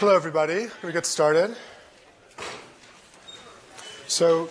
Hello, 0.00 0.16
everybody. 0.16 0.68
We 0.82 0.92
get 0.92 1.04
started. 1.04 1.54
So, 4.06 4.48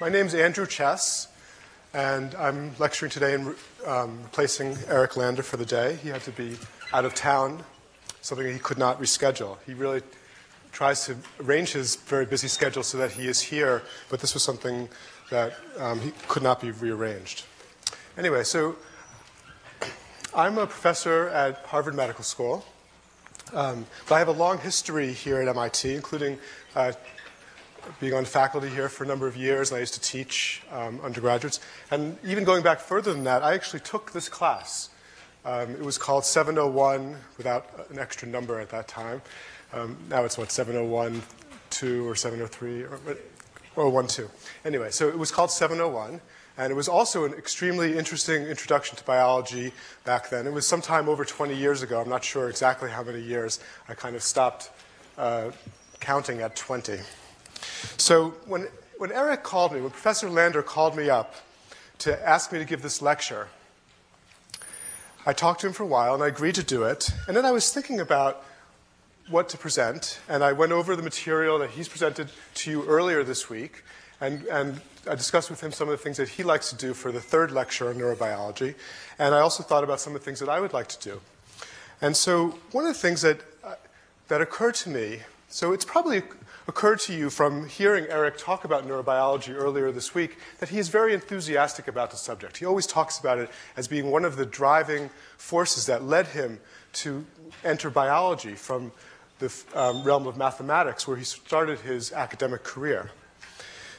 my 0.00 0.08
name 0.08 0.24
is 0.24 0.34
Andrew 0.34 0.66
Chess, 0.66 1.28
and 1.92 2.34
I'm 2.36 2.74
lecturing 2.78 3.10
today 3.10 3.34
and 3.34 3.54
um, 3.84 4.22
replacing 4.22 4.78
Eric 4.88 5.18
Lander 5.18 5.42
for 5.42 5.58
the 5.58 5.66
day. 5.66 5.96
He 5.96 6.08
had 6.08 6.22
to 6.22 6.30
be 6.30 6.56
out 6.94 7.04
of 7.04 7.14
town, 7.14 7.64
something 8.22 8.50
he 8.50 8.58
could 8.58 8.78
not 8.78 8.98
reschedule. 8.98 9.58
He 9.66 9.74
really 9.74 10.00
tries 10.72 11.04
to 11.04 11.16
arrange 11.38 11.72
his 11.72 11.96
very 11.96 12.24
busy 12.24 12.48
schedule 12.48 12.82
so 12.82 12.96
that 12.96 13.12
he 13.12 13.28
is 13.28 13.42
here, 13.42 13.82
but 14.08 14.20
this 14.20 14.32
was 14.32 14.42
something 14.42 14.88
that 15.28 15.52
um, 15.78 16.00
he 16.00 16.14
could 16.28 16.42
not 16.42 16.62
be 16.62 16.70
rearranged. 16.70 17.44
Anyway, 18.16 18.42
so 18.42 18.76
I'm 20.34 20.56
a 20.56 20.66
professor 20.66 21.28
at 21.28 21.58
Harvard 21.66 21.94
Medical 21.94 22.24
School. 22.24 22.64
Um, 23.52 23.86
but 24.08 24.16
I 24.16 24.18
have 24.18 24.28
a 24.28 24.32
long 24.32 24.58
history 24.58 25.12
here 25.12 25.40
at 25.40 25.48
MIT, 25.48 25.94
including 25.94 26.38
uh, 26.74 26.92
being 28.00 28.14
on 28.14 28.24
faculty 28.24 28.68
here 28.68 28.88
for 28.88 29.04
a 29.04 29.06
number 29.06 29.26
of 29.26 29.36
years, 29.36 29.70
and 29.70 29.76
I 29.76 29.80
used 29.80 29.94
to 29.94 30.00
teach 30.00 30.62
um, 30.72 31.00
undergraduates. 31.02 31.60
And 31.90 32.18
even 32.24 32.44
going 32.44 32.62
back 32.62 32.80
further 32.80 33.12
than 33.12 33.24
that, 33.24 33.42
I 33.42 33.54
actually 33.54 33.80
took 33.80 34.12
this 34.12 34.28
class. 34.28 34.90
Um, 35.44 35.70
it 35.70 35.82
was 35.82 35.96
called 35.96 36.24
701 36.24 37.16
without 37.36 37.88
an 37.90 37.98
extra 37.98 38.26
number 38.26 38.58
at 38.58 38.70
that 38.70 38.88
time. 38.88 39.22
Um, 39.72 39.96
now 40.08 40.24
it's 40.24 40.36
what, 40.36 40.50
701 40.50 41.22
2 41.70 42.08
or 42.08 42.16
703 42.16 42.82
or, 42.84 43.00
or 43.76 43.90
1 43.90 44.06
2. 44.08 44.28
Anyway, 44.64 44.90
so 44.90 45.08
it 45.08 45.18
was 45.18 45.30
called 45.30 45.50
701. 45.50 46.20
And 46.58 46.70
it 46.70 46.74
was 46.74 46.88
also 46.88 47.24
an 47.24 47.34
extremely 47.34 47.98
interesting 47.98 48.44
introduction 48.44 48.96
to 48.96 49.04
biology 49.04 49.72
back 50.04 50.30
then. 50.30 50.46
It 50.46 50.52
was 50.52 50.66
sometime 50.66 51.08
over 51.08 51.24
20 51.24 51.54
years 51.54 51.82
ago. 51.82 52.00
I'm 52.00 52.08
not 52.08 52.24
sure 52.24 52.48
exactly 52.48 52.90
how 52.90 53.02
many 53.02 53.20
years. 53.20 53.60
I 53.88 53.94
kind 53.94 54.16
of 54.16 54.22
stopped 54.22 54.70
uh, 55.18 55.50
counting 56.00 56.40
at 56.40 56.56
20. 56.56 56.98
So 57.98 58.30
when, 58.46 58.68
when 58.98 59.12
Eric 59.12 59.42
called 59.42 59.72
me, 59.72 59.80
when 59.80 59.90
Professor 59.90 60.30
Lander 60.30 60.62
called 60.62 60.96
me 60.96 61.10
up 61.10 61.34
to 61.98 62.26
ask 62.26 62.52
me 62.52 62.58
to 62.58 62.64
give 62.64 62.80
this 62.80 63.02
lecture, 63.02 63.48
I 65.26 65.32
talked 65.32 65.60
to 65.60 65.66
him 65.66 65.72
for 65.72 65.82
a 65.82 65.86
while 65.86 66.14
and 66.14 66.22
I 66.22 66.28
agreed 66.28 66.54
to 66.54 66.62
do 66.62 66.84
it. 66.84 67.10
And 67.28 67.36
then 67.36 67.44
I 67.44 67.50
was 67.50 67.70
thinking 67.72 68.00
about 68.00 68.44
what 69.28 69.48
to 69.48 69.58
present, 69.58 70.20
and 70.28 70.44
I 70.44 70.52
went 70.52 70.70
over 70.70 70.94
the 70.94 71.02
material 71.02 71.58
that 71.58 71.70
he's 71.70 71.88
presented 71.88 72.30
to 72.54 72.70
you 72.70 72.86
earlier 72.86 73.24
this 73.24 73.50
week. 73.50 73.82
And, 74.20 74.44
and 74.46 74.80
I 75.08 75.14
discussed 75.14 75.50
with 75.50 75.60
him 75.60 75.72
some 75.72 75.88
of 75.88 75.92
the 75.92 76.02
things 76.02 76.16
that 76.16 76.28
he 76.28 76.42
likes 76.42 76.70
to 76.70 76.76
do 76.76 76.94
for 76.94 77.12
the 77.12 77.20
third 77.20 77.52
lecture 77.52 77.88
on 77.88 77.96
neurobiology. 77.96 78.74
And 79.18 79.34
I 79.34 79.40
also 79.40 79.62
thought 79.62 79.84
about 79.84 80.00
some 80.00 80.14
of 80.14 80.20
the 80.20 80.24
things 80.24 80.40
that 80.40 80.48
I 80.48 80.60
would 80.60 80.72
like 80.72 80.88
to 80.88 80.98
do. 81.10 81.20
And 82.00 82.16
so 82.16 82.58
one 82.72 82.86
of 82.86 82.94
the 82.94 83.00
things 83.00 83.22
that, 83.22 83.40
uh, 83.64 83.74
that 84.28 84.40
occurred 84.40 84.74
to 84.76 84.90
me, 84.90 85.20
so 85.48 85.72
it's 85.72 85.84
probably 85.84 86.22
occurred 86.68 86.98
to 87.00 87.14
you 87.14 87.30
from 87.30 87.68
hearing 87.68 88.06
Eric 88.08 88.38
talk 88.38 88.64
about 88.64 88.86
neurobiology 88.86 89.54
earlier 89.54 89.92
this 89.92 90.14
week 90.14 90.36
that 90.58 90.70
he 90.70 90.78
is 90.78 90.88
very 90.88 91.14
enthusiastic 91.14 91.86
about 91.86 92.10
the 92.10 92.16
subject. 92.16 92.56
He 92.56 92.64
always 92.64 92.86
talks 92.86 93.18
about 93.18 93.38
it 93.38 93.50
as 93.76 93.86
being 93.86 94.10
one 94.10 94.24
of 94.24 94.36
the 94.36 94.46
driving 94.46 95.10
forces 95.36 95.86
that 95.86 96.02
led 96.02 96.28
him 96.28 96.58
to 96.94 97.24
enter 97.64 97.88
biology 97.88 98.54
from 98.54 98.92
the 99.38 99.52
um, 99.74 100.02
realm 100.02 100.26
of 100.26 100.36
mathematics, 100.36 101.06
where 101.06 101.16
he 101.16 101.24
started 101.24 101.80
his 101.80 102.12
academic 102.12 102.64
career. 102.64 103.10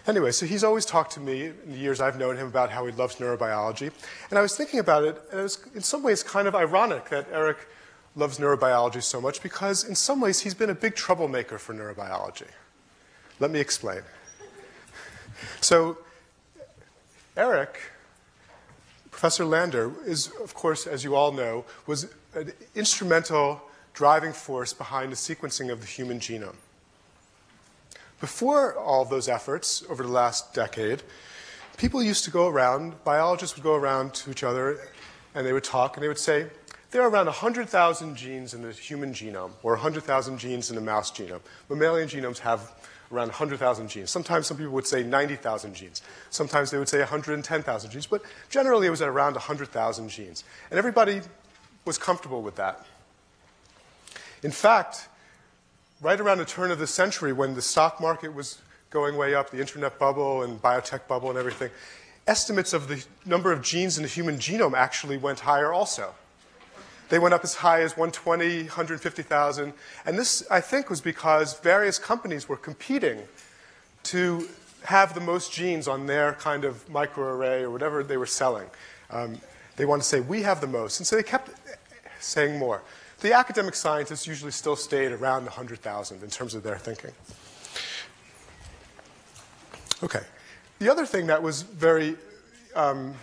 Anyway, 0.08 0.31
so 0.31 0.45
he's 0.45 0.63
always 0.63 0.86
talked 0.86 1.11
to 1.11 1.19
me 1.19 1.47
in 1.47 1.72
the 1.73 1.77
years 1.77 2.00
I've 2.00 2.17
known 2.17 2.38
him 2.38 2.47
about 2.47 2.69
how 2.69 2.86
he 2.86 2.94
loves 2.94 3.17
neurobiology. 3.17 3.91
And 4.30 4.39
I 4.39 4.41
was 4.41 4.55
thinking 4.55 4.80
about 4.80 5.03
it, 5.03 5.22
and 5.31 5.41
it 5.41 5.44
was 5.44 5.59
in 5.75 5.81
some 5.81 6.02
ways 6.02 6.23
kind 6.23 6.47
of 6.47 6.55
ironic 6.55 7.09
that 7.09 7.27
Eric 7.31 7.67
loves 8.16 8.39
neurobiology 8.39 9.03
so 9.03 9.19
much 9.19 9.44
because 9.44 9.83
in 9.83 9.95
some 9.95 10.22
ways 10.22 10.39
he's 10.39 10.53
been 10.53 10.69
a 10.69 10.75
big 10.75 10.95
troublemaker 10.95 11.58
for 11.58 11.73
neurobiology. 11.73 12.47
Let 13.39 13.52
me 13.52 13.59
explain. 13.59 14.02
So, 15.59 15.98
Eric, 17.36 17.80
Professor 19.11 19.45
Lander, 19.45 19.92
is, 20.05 20.31
of 20.42 20.54
course, 20.54 20.87
as 20.87 21.04
you 21.04 21.15
all 21.15 21.33
know, 21.33 21.65
was 21.86 22.08
an 22.33 22.54
instrumental 22.76 23.61
driving 23.93 24.31
force 24.31 24.73
behind 24.73 25.11
the 25.11 25.15
sequencing 25.15 25.70
of 25.70 25.81
the 25.81 25.87
human 25.87 26.20
genome. 26.20 26.55
Before 28.20 28.76
all 28.76 29.05
those 29.05 29.30
efforts 29.30 29.83
over 29.89 30.04
the 30.04 30.10
last 30.10 30.54
decade, 30.54 31.04
people 31.78 32.02
used 32.02 32.23
to 32.26 32.32
go 32.32 32.48
around, 32.48 33.04
biologists 33.04 33.55
would 33.55 33.64
go 33.64 33.76
around 33.76 34.14
to 34.16 34.32
each 34.32 34.44
other 34.44 34.80
and 35.36 35.45
they 35.45 35.54
would 35.54 35.64
talk 35.64 35.95
and 35.95 36.04
they 36.04 36.08
would 36.08 36.17
say, 36.17 36.48
there 36.92 37.02
are 37.02 37.10
around 37.10 37.26
100,000 37.26 38.16
genes 38.16 38.54
in 38.54 38.61
the 38.61 38.72
human 38.72 39.14
genome 39.14 39.52
or 39.61 39.73
100,000 39.73 40.38
genes 40.38 40.70
in 40.70 40.76
the 40.76 40.82
mouse 40.82 41.11
genome. 41.11 41.42
Mammalian 41.70 42.08
genomes 42.08 42.39
have 42.39 42.72
around 43.11 43.28
100,000 43.28 43.88
genes. 43.88 44.10
Sometimes 44.10 44.48
some 44.48 44.58
people 44.58 44.73
would 44.73 44.88
say 44.88 45.04
90,000 45.04 45.73
genes. 45.76 46.02
Sometimes 46.30 46.72
they 46.72 46.78
would 46.78 46.89
say 46.89 46.99
110,000 46.99 47.92
genes, 47.92 48.08
but 48.08 48.22
generally 48.49 48.88
it 48.88 48.89
was 48.89 49.02
around 49.02 49.34
100,000 49.34 50.10
genes. 50.10 50.44
And 50.72 50.78
everybody 50.78 51.22
was 51.86 51.98
comfortable 51.98 52.42
with 52.42 52.55
that. 52.55 52.86
In 54.44 54.52
fact, 54.52 55.08
right 56.02 56.19
around 56.19 56.37
the 56.37 56.45
turn 56.45 56.71
of 56.71 56.80
the 56.80 56.87
century 56.87 57.33
when 57.33 57.55
the 57.55 57.61
stock 57.61 57.99
market 57.99 58.33
was 58.33 58.61
going 58.89 59.17
way 59.17 59.35
up, 59.35 59.49
the 59.49 59.59
internet 59.59 59.99
bubble 59.99 60.43
and 60.43 60.61
biotech 60.61 61.08
bubble 61.08 61.30
and 61.30 61.37
everything, 61.37 61.69
estimates 62.27 62.73
of 62.73 62.87
the 62.87 63.03
number 63.25 63.52
of 63.52 63.61
genes 63.61 63.97
in 63.97 64.03
the 64.03 64.09
human 64.09 64.36
genome 64.37 64.73
actually 64.73 65.17
went 65.17 65.39
higher 65.41 65.73
also. 65.73 66.13
They 67.09 67.19
went 67.19 67.33
up 67.33 67.43
as 67.43 67.55
high 67.55 67.81
as 67.81 67.95
120, 67.95 68.63
150,000. 68.63 69.73
And 70.05 70.19
this, 70.19 70.45
I 70.52 70.59
think, 70.59 70.89
was 70.89 70.99
because 70.99 71.57
various 71.59 71.97
companies 71.97 72.49
were 72.49 72.57
competing 72.57 73.19
to 74.03 74.47
have 74.83 75.13
the 75.13 75.21
most 75.21 75.53
genes 75.53 75.87
on 75.87 76.05
their 76.05 76.33
kind 76.33 76.65
of 76.65 76.87
microarray 76.89 77.61
or 77.61 77.71
whatever 77.71 78.03
they 78.03 78.17
were 78.17 78.25
selling. 78.25 78.67
Um, 79.09 79.37
they 79.77 79.86
wanted 79.86 80.03
to 80.03 80.07
say, 80.07 80.19
we 80.19 80.41
have 80.41 80.59
the 80.59 80.67
most. 80.67 80.99
And 80.99 81.07
so 81.07 81.15
they 81.15 81.23
kept 81.23 81.49
saying 82.19 82.59
more. 82.59 82.81
The 83.20 83.33
academic 83.33 83.76
scientists 83.76 84.28
usually 84.28 84.52
still 84.52 84.76
stayed 84.76 85.11
around 85.11 85.44
100,000 85.44 86.23
in 86.23 86.30
terms 86.30 86.54
of 86.54 86.64
their 86.64 86.78
thinking. 86.78 87.11
Okay. 90.04 90.22
The 90.80 90.89
other 90.89 91.05
thing 91.05 91.28
that 91.28 91.42
was 91.42 91.64
very 91.64 92.16
um, 92.76 93.16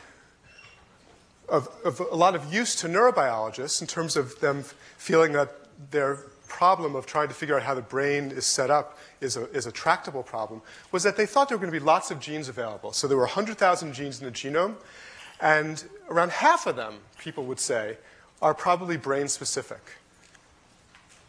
of, 1.48 1.68
of, 1.84 2.00
a 2.00 2.16
lot 2.16 2.34
of 2.34 2.52
use 2.52 2.74
to 2.76 2.88
neurobiologists 2.88 3.80
in 3.80 3.86
terms 3.86 4.16
of 4.16 4.40
them 4.40 4.64
feeling 4.96 5.32
that 5.32 5.52
their 5.90 6.16
problem 6.48 6.94
of 6.94 7.06
trying 7.06 7.28
to 7.28 7.34
figure 7.34 7.56
out 7.56 7.62
how 7.62 7.74
the 7.74 7.82
brain 7.82 8.30
is 8.30 8.46
set 8.46 8.70
up 8.70 8.98
is 9.20 9.36
a, 9.36 9.50
is 9.50 9.66
a 9.66 9.72
tractable 9.72 10.22
problem 10.22 10.62
was 10.92 11.02
that 11.02 11.16
they 11.16 11.26
thought 11.26 11.48
there 11.48 11.56
were 11.56 11.60
going 11.60 11.72
to 11.72 11.78
be 11.78 11.84
lots 11.84 12.10
of 12.10 12.20
genes 12.20 12.48
available. 12.48 12.92
So 12.92 13.06
there 13.08 13.16
were 13.16 13.24
100,000 13.24 13.92
genes 13.92 14.20
in 14.20 14.26
the 14.26 14.32
genome, 14.32 14.76
and 15.40 15.84
around 16.08 16.30
half 16.30 16.66
of 16.66 16.76
them, 16.76 16.94
people 17.18 17.44
would 17.46 17.60
say, 17.60 17.96
are 18.44 18.52
probably 18.52 18.98
brain 18.98 19.26
specific. 19.26 19.80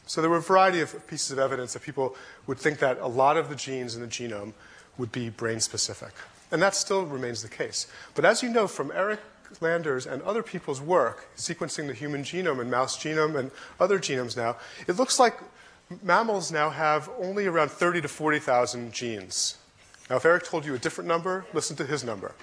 So 0.05 0.19
there 0.19 0.29
were 0.29 0.37
a 0.37 0.41
variety 0.41 0.81
of 0.81 1.07
pieces 1.07 1.31
of 1.31 1.39
evidence 1.39 1.71
that 1.71 1.81
people 1.81 2.13
would 2.45 2.59
think 2.59 2.79
that 2.79 2.99
a 2.99 3.07
lot 3.07 3.37
of 3.37 3.47
the 3.47 3.55
genes 3.55 3.95
in 3.95 4.01
the 4.01 4.07
genome 4.07 4.51
would 4.97 5.13
be 5.13 5.29
brain 5.29 5.61
specific. 5.61 6.11
And 6.51 6.61
that 6.61 6.75
still 6.75 7.05
remains 7.05 7.41
the 7.41 7.47
case. 7.47 7.87
But 8.15 8.25
as 8.25 8.43
you 8.43 8.49
know 8.49 8.67
from 8.67 8.91
Eric 8.93 9.21
Lander's 9.61 10.05
and 10.05 10.21
other 10.23 10.43
people's 10.43 10.81
work, 10.81 11.27
sequencing 11.37 11.87
the 11.87 11.93
human 11.93 12.23
genome 12.23 12.59
and 12.59 12.69
mouse 12.69 12.97
genome 12.97 13.39
and 13.39 13.49
other 13.79 13.97
genomes 13.97 14.35
now, 14.35 14.57
it 14.85 14.97
looks 14.97 15.17
like 15.17 15.39
mammals 16.03 16.51
now 16.51 16.69
have 16.69 17.09
only 17.17 17.45
around 17.47 17.71
30 17.71 18.01
to 18.01 18.09
40,000 18.09 18.91
genes. 18.91 19.57
Now, 20.09 20.17
if 20.17 20.25
Eric 20.25 20.43
told 20.43 20.65
you 20.65 20.75
a 20.75 20.79
different 20.79 21.07
number, 21.07 21.45
listen 21.53 21.77
to 21.77 21.85
his 21.85 22.03
number. 22.03 22.35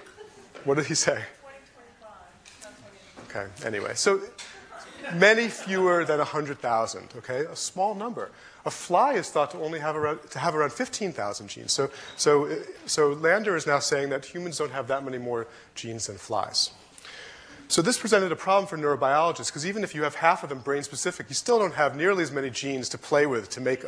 What 0.63 0.77
did 0.77 0.87
he 0.87 0.95
say? 0.95 1.21
Okay, 3.29 3.47
anyway. 3.65 3.93
So 3.95 4.21
many 5.13 5.47
fewer 5.47 6.05
than 6.05 6.17
100,000, 6.17 7.09
okay? 7.17 7.39
A 7.39 7.55
small 7.55 7.95
number. 7.95 8.31
A 8.65 8.71
fly 8.71 9.13
is 9.13 9.29
thought 9.29 9.51
to 9.51 9.59
only 9.59 9.79
have 9.79 9.95
around, 9.95 10.19
to 10.31 10.39
have 10.39 10.55
around 10.55 10.71
15,000 10.71 11.47
genes. 11.47 11.71
So, 11.71 11.89
so, 12.15 12.57
so 12.85 13.09
Lander 13.09 13.55
is 13.55 13.67
now 13.67 13.79
saying 13.79 14.09
that 14.09 14.25
humans 14.25 14.57
don't 14.57 14.71
have 14.71 14.87
that 14.87 15.03
many 15.03 15.17
more 15.17 15.47
genes 15.75 16.07
than 16.07 16.17
flies. 16.17 16.71
So 17.67 17.81
this 17.81 17.97
presented 17.97 18.31
a 18.31 18.35
problem 18.35 18.67
for 18.67 18.77
neurobiologists 18.77 19.47
because 19.47 19.65
even 19.65 19.83
if 19.83 19.95
you 19.95 20.03
have 20.03 20.15
half 20.15 20.43
of 20.43 20.49
them 20.49 20.59
brain 20.59 20.83
specific, 20.83 21.27
you 21.29 21.35
still 21.35 21.59
don't 21.59 21.73
have 21.73 21.95
nearly 21.95 22.23
as 22.23 22.31
many 22.31 22.49
genes 22.49 22.87
to 22.89 22.97
play 22.97 23.25
with 23.25 23.49
to 23.51 23.61
make 23.61 23.83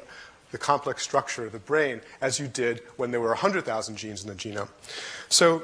the 0.52 0.58
complex 0.58 1.04
structure 1.04 1.46
of 1.46 1.52
the 1.52 1.60
brain 1.60 2.02
as 2.22 2.40
you 2.40 2.48
did 2.48 2.82
when 2.98 3.12
there 3.12 3.22
were 3.22 3.30
100,000 3.30 3.96
genes 3.96 4.24
in 4.24 4.30
the 4.30 4.36
genome. 4.36 4.70
So 5.30 5.64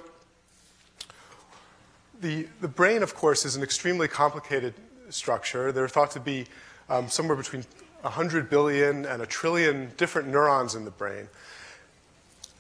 the, 2.19 2.48
the 2.59 2.68
brain, 2.68 3.01
of 3.01 3.15
course, 3.15 3.45
is 3.45 3.56
an 3.56 3.63
extremely 3.63 4.07
complicated 4.07 4.74
structure. 5.11 5.71
They're 5.71 5.87
thought 5.87 6.11
to 6.11 6.19
be 6.19 6.45
um, 6.89 7.09
somewhere 7.09 7.37
between 7.37 7.63
100 8.01 8.49
billion 8.49 9.05
and 9.05 9.21
a 9.21 9.25
trillion 9.25 9.91
different 9.97 10.27
neurons 10.27 10.75
in 10.75 10.85
the 10.85 10.91
brain. 10.91 11.27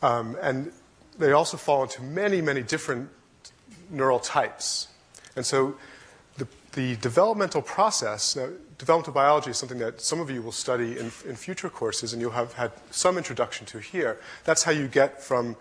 Um, 0.01 0.37
and 0.41 0.71
they 1.17 1.31
also 1.31 1.57
fall 1.57 1.83
into 1.83 2.01
many, 2.01 2.41
many 2.41 2.63
different 2.63 3.09
neural 3.89 4.19
types. 4.19 4.87
And 5.35 5.45
so 5.45 5.75
the, 6.37 6.47
the 6.73 6.95
developmental 6.97 7.61
process, 7.61 8.35
now, 8.35 8.49
developmental 8.77 9.13
biology 9.13 9.51
is 9.51 9.57
something 9.57 9.77
that 9.79 10.01
some 10.01 10.19
of 10.19 10.31
you 10.31 10.41
will 10.41 10.51
study 10.51 10.97
in, 10.97 11.11
in 11.27 11.35
future 11.35 11.69
courses 11.69 12.13
and 12.13 12.21
you'll 12.21 12.31
have 12.31 12.53
had 12.53 12.71
some 12.89 13.17
introduction 13.17 13.65
to 13.67 13.79
here. 13.79 14.19
That's 14.43 14.63
how 14.63 14.71
you 14.71 14.87
get 14.87 15.21
from 15.21 15.55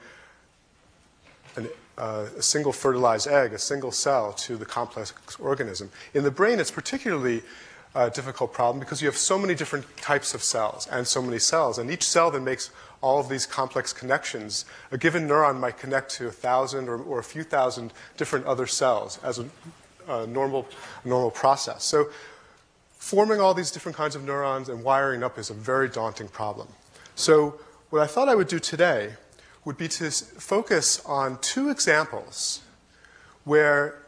an, 1.56 1.68
uh, 2.00 2.26
a 2.38 2.42
single 2.42 2.72
fertilized 2.72 3.28
egg, 3.28 3.52
a 3.52 3.58
single 3.58 3.92
cell, 3.92 4.32
to 4.32 4.56
the 4.56 4.64
complex 4.64 5.12
organism. 5.38 5.90
In 6.14 6.24
the 6.24 6.30
brain, 6.30 6.58
it's 6.58 6.70
particularly 6.70 7.42
a 7.94 8.08
difficult 8.08 8.52
problem 8.52 8.80
because 8.80 9.02
you 9.02 9.08
have 9.08 9.16
so 9.16 9.38
many 9.38 9.54
different 9.54 9.84
types 9.98 10.32
of 10.32 10.42
cells 10.42 10.88
and 10.90 11.06
so 11.06 11.20
many 11.20 11.38
cells, 11.38 11.78
and 11.78 11.90
each 11.90 12.04
cell 12.04 12.30
then 12.30 12.42
makes 12.42 12.70
all 13.02 13.20
of 13.20 13.28
these 13.28 13.44
complex 13.44 13.92
connections. 13.92 14.64
A 14.92 14.98
given 14.98 15.28
neuron 15.28 15.60
might 15.60 15.76
connect 15.76 16.10
to 16.12 16.28
a 16.28 16.30
thousand 16.30 16.88
or, 16.88 16.96
or 17.02 17.18
a 17.18 17.24
few 17.24 17.42
thousand 17.42 17.92
different 18.16 18.46
other 18.46 18.66
cells 18.66 19.18
as 19.22 19.38
a, 19.38 19.46
a 20.08 20.26
normal, 20.26 20.66
normal 21.04 21.30
process. 21.30 21.84
So 21.84 22.08
forming 22.92 23.40
all 23.40 23.52
these 23.52 23.70
different 23.70 23.96
kinds 23.96 24.16
of 24.16 24.24
neurons 24.24 24.70
and 24.70 24.82
wiring 24.82 25.22
up 25.22 25.38
is 25.38 25.50
a 25.50 25.54
very 25.54 25.88
daunting 25.88 26.28
problem. 26.28 26.68
So 27.14 27.60
what 27.90 28.00
I 28.00 28.06
thought 28.06 28.28
I 28.28 28.34
would 28.34 28.48
do 28.48 28.58
today 28.58 29.14
would 29.64 29.76
be 29.76 29.88
to 29.88 30.10
focus 30.10 31.04
on 31.04 31.38
two 31.40 31.68
examples 31.70 32.62
where 33.44 34.00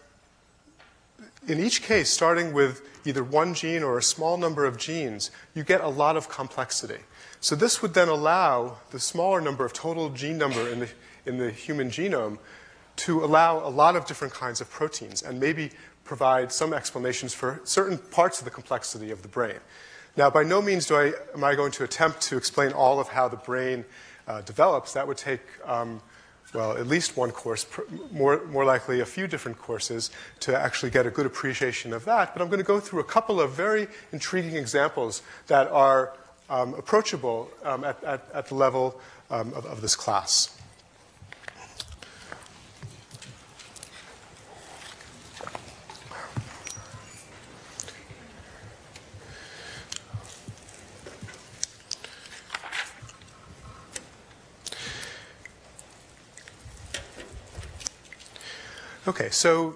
in 1.48 1.58
each 1.58 1.82
case, 1.82 2.08
starting 2.10 2.52
with 2.52 2.88
either 3.04 3.24
one 3.24 3.54
gene 3.54 3.82
or 3.82 3.98
a 3.98 4.02
small 4.02 4.36
number 4.36 4.64
of 4.64 4.76
genes, 4.76 5.30
you 5.54 5.64
get 5.64 5.80
a 5.80 5.88
lot 5.88 6.16
of 6.16 6.28
complexity. 6.28 7.00
So 7.40 7.56
this 7.56 7.82
would 7.82 7.94
then 7.94 8.08
allow 8.08 8.76
the 8.90 9.00
smaller 9.00 9.40
number 9.40 9.64
of 9.64 9.72
total 9.72 10.10
gene 10.10 10.38
number 10.38 10.68
in 10.68 10.80
the, 10.80 10.88
in 11.26 11.38
the 11.38 11.50
human 11.50 11.90
genome 11.90 12.38
to 12.96 13.24
allow 13.24 13.58
a 13.58 13.70
lot 13.70 13.96
of 13.96 14.06
different 14.06 14.34
kinds 14.34 14.60
of 14.60 14.70
proteins 14.70 15.22
and 15.22 15.40
maybe 15.40 15.70
provide 16.04 16.52
some 16.52 16.72
explanations 16.72 17.34
for 17.34 17.60
certain 17.64 17.98
parts 17.98 18.38
of 18.38 18.44
the 18.44 18.50
complexity 18.50 19.10
of 19.10 19.22
the 19.22 19.28
brain. 19.28 19.58
Now, 20.16 20.30
by 20.30 20.42
no 20.44 20.60
means 20.60 20.86
do 20.86 20.96
I, 20.96 21.12
am 21.34 21.42
I 21.42 21.54
going 21.54 21.72
to 21.72 21.84
attempt 21.84 22.20
to 22.22 22.36
explain 22.36 22.72
all 22.72 23.00
of 23.00 23.08
how 23.08 23.28
the 23.28 23.36
brain 23.36 23.84
uh, 24.26 24.40
develops. 24.42 24.92
That 24.92 25.06
would 25.06 25.18
take 25.18 25.40
um, 25.64 26.00
well, 26.54 26.76
at 26.76 26.86
least 26.86 27.16
one 27.16 27.30
course, 27.30 27.66
more, 28.10 28.44
more 28.46 28.64
likely 28.64 29.00
a 29.00 29.06
few 29.06 29.26
different 29.26 29.58
courses 29.58 30.10
to 30.40 30.58
actually 30.58 30.90
get 30.90 31.06
a 31.06 31.10
good 31.10 31.24
appreciation 31.24 31.92
of 31.92 32.04
that. 32.04 32.34
But 32.34 32.42
I'm 32.42 32.48
going 32.48 32.58
to 32.58 32.64
go 32.64 32.78
through 32.78 33.00
a 33.00 33.04
couple 33.04 33.40
of 33.40 33.52
very 33.52 33.88
intriguing 34.12 34.56
examples 34.56 35.22
that 35.46 35.68
are 35.68 36.14
um, 36.50 36.74
approachable 36.74 37.50
um, 37.64 37.84
at, 37.84 38.02
at, 38.04 38.28
at, 38.34 38.46
the 38.48 38.54
level 38.54 39.00
um, 39.30 39.54
of, 39.54 39.64
of 39.64 39.80
this 39.80 39.96
class. 39.96 40.58
Okay, 59.04 59.30
so 59.30 59.74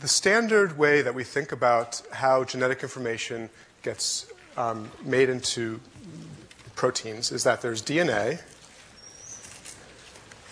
the 0.00 0.08
standard 0.08 0.76
way 0.76 1.00
that 1.00 1.14
we 1.14 1.24
think 1.24 1.50
about 1.50 2.02
how 2.12 2.44
genetic 2.44 2.82
information 2.82 3.48
gets 3.80 4.30
um, 4.58 4.90
made 5.02 5.30
into 5.30 5.80
proteins 6.76 7.32
is 7.32 7.42
that 7.44 7.62
there's 7.62 7.82
DNA, 7.82 8.42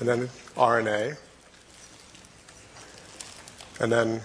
and 0.00 0.08
then 0.08 0.30
RNA, 0.56 1.18
and 3.78 3.92
then 3.92 4.22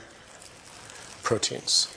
proteins. 1.22 1.94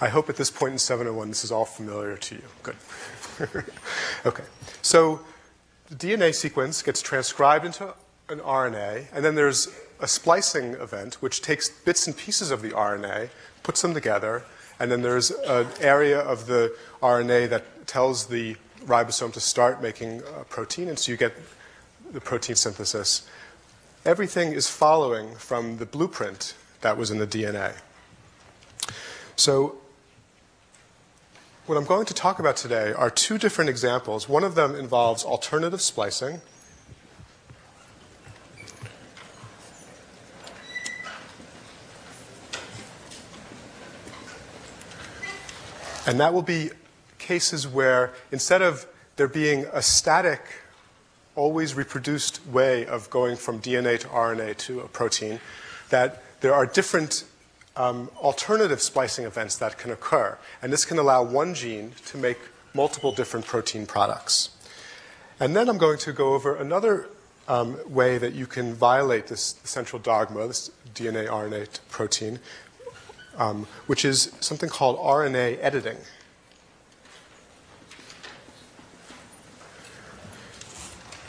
I 0.00 0.06
hope 0.06 0.28
at 0.28 0.36
this 0.36 0.52
point 0.52 0.74
in 0.74 0.78
701 0.78 1.30
this 1.30 1.42
is 1.42 1.50
all 1.50 1.64
familiar 1.64 2.16
to 2.16 2.34
you. 2.36 2.42
Good. 2.62 2.76
okay, 4.24 4.44
so 4.82 5.20
the 5.88 5.96
DNA 5.96 6.32
sequence 6.32 6.80
gets 6.80 7.02
transcribed 7.02 7.66
into 7.66 7.92
an 8.28 8.38
RNA, 8.40 9.06
and 9.12 9.24
then 9.24 9.34
there's 9.34 9.68
a 10.00 10.08
splicing 10.08 10.74
event 10.74 11.14
which 11.16 11.42
takes 11.42 11.68
bits 11.68 12.06
and 12.06 12.16
pieces 12.16 12.50
of 12.50 12.62
the 12.62 12.70
RNA, 12.70 13.28
puts 13.62 13.82
them 13.82 13.94
together, 13.94 14.44
and 14.80 14.90
then 14.90 15.02
there's 15.02 15.30
an 15.30 15.66
area 15.80 16.18
of 16.18 16.46
the 16.46 16.74
RNA 17.02 17.50
that 17.50 17.86
tells 17.86 18.26
the 18.26 18.56
ribosome 18.86 19.32
to 19.32 19.40
start 19.40 19.82
making 19.82 20.22
a 20.38 20.44
protein, 20.44 20.88
and 20.88 20.98
so 20.98 21.12
you 21.12 21.18
get 21.18 21.34
the 22.12 22.20
protein 22.20 22.56
synthesis. 22.56 23.26
Everything 24.04 24.52
is 24.52 24.68
following 24.68 25.34
from 25.36 25.78
the 25.78 25.86
blueprint 25.86 26.54
that 26.80 26.96
was 26.96 27.10
in 27.10 27.18
the 27.18 27.26
DNA. 27.26 27.74
So, 29.36 29.76
what 31.66 31.78
I'm 31.78 31.86
going 31.86 32.04
to 32.06 32.14
talk 32.14 32.38
about 32.38 32.56
today 32.56 32.92
are 32.92 33.08
two 33.08 33.38
different 33.38 33.70
examples. 33.70 34.28
One 34.28 34.44
of 34.44 34.54
them 34.54 34.74
involves 34.74 35.24
alternative 35.24 35.80
splicing, 35.80 36.42
And 46.06 46.20
that 46.20 46.34
will 46.34 46.42
be 46.42 46.70
cases 47.18 47.66
where 47.66 48.12
instead 48.30 48.62
of 48.62 48.86
there 49.16 49.28
being 49.28 49.66
a 49.72 49.80
static, 49.80 50.40
always 51.36 51.74
reproduced 51.74 52.46
way 52.46 52.86
of 52.86 53.08
going 53.10 53.36
from 53.36 53.60
DNA 53.60 53.98
to 54.00 54.08
RNA 54.08 54.56
to 54.58 54.80
a 54.80 54.88
protein, 54.88 55.40
that 55.90 56.22
there 56.40 56.54
are 56.54 56.66
different 56.66 57.24
um, 57.76 58.10
alternative 58.18 58.80
splicing 58.80 59.24
events 59.24 59.56
that 59.56 59.78
can 59.78 59.90
occur. 59.90 60.38
And 60.62 60.72
this 60.72 60.84
can 60.84 60.98
allow 60.98 61.22
one 61.22 61.54
gene 61.54 61.92
to 62.06 62.18
make 62.18 62.38
multiple 62.74 63.12
different 63.12 63.46
protein 63.46 63.86
products. 63.86 64.50
And 65.40 65.56
then 65.56 65.68
I'm 65.68 65.78
going 65.78 65.98
to 65.98 66.12
go 66.12 66.34
over 66.34 66.54
another 66.54 67.08
um, 67.48 67.78
way 67.86 68.18
that 68.18 68.32
you 68.34 68.46
can 68.46 68.74
violate 68.74 69.26
this 69.26 69.56
central 69.64 70.00
dogma, 70.00 70.46
this 70.48 70.70
DNA, 70.94 71.28
RNA 71.28 71.80
protein, 71.90 72.38
um, 73.36 73.66
which 73.86 74.04
is 74.04 74.32
something 74.40 74.68
called 74.68 74.98
RNA 74.98 75.58
editing. 75.60 75.98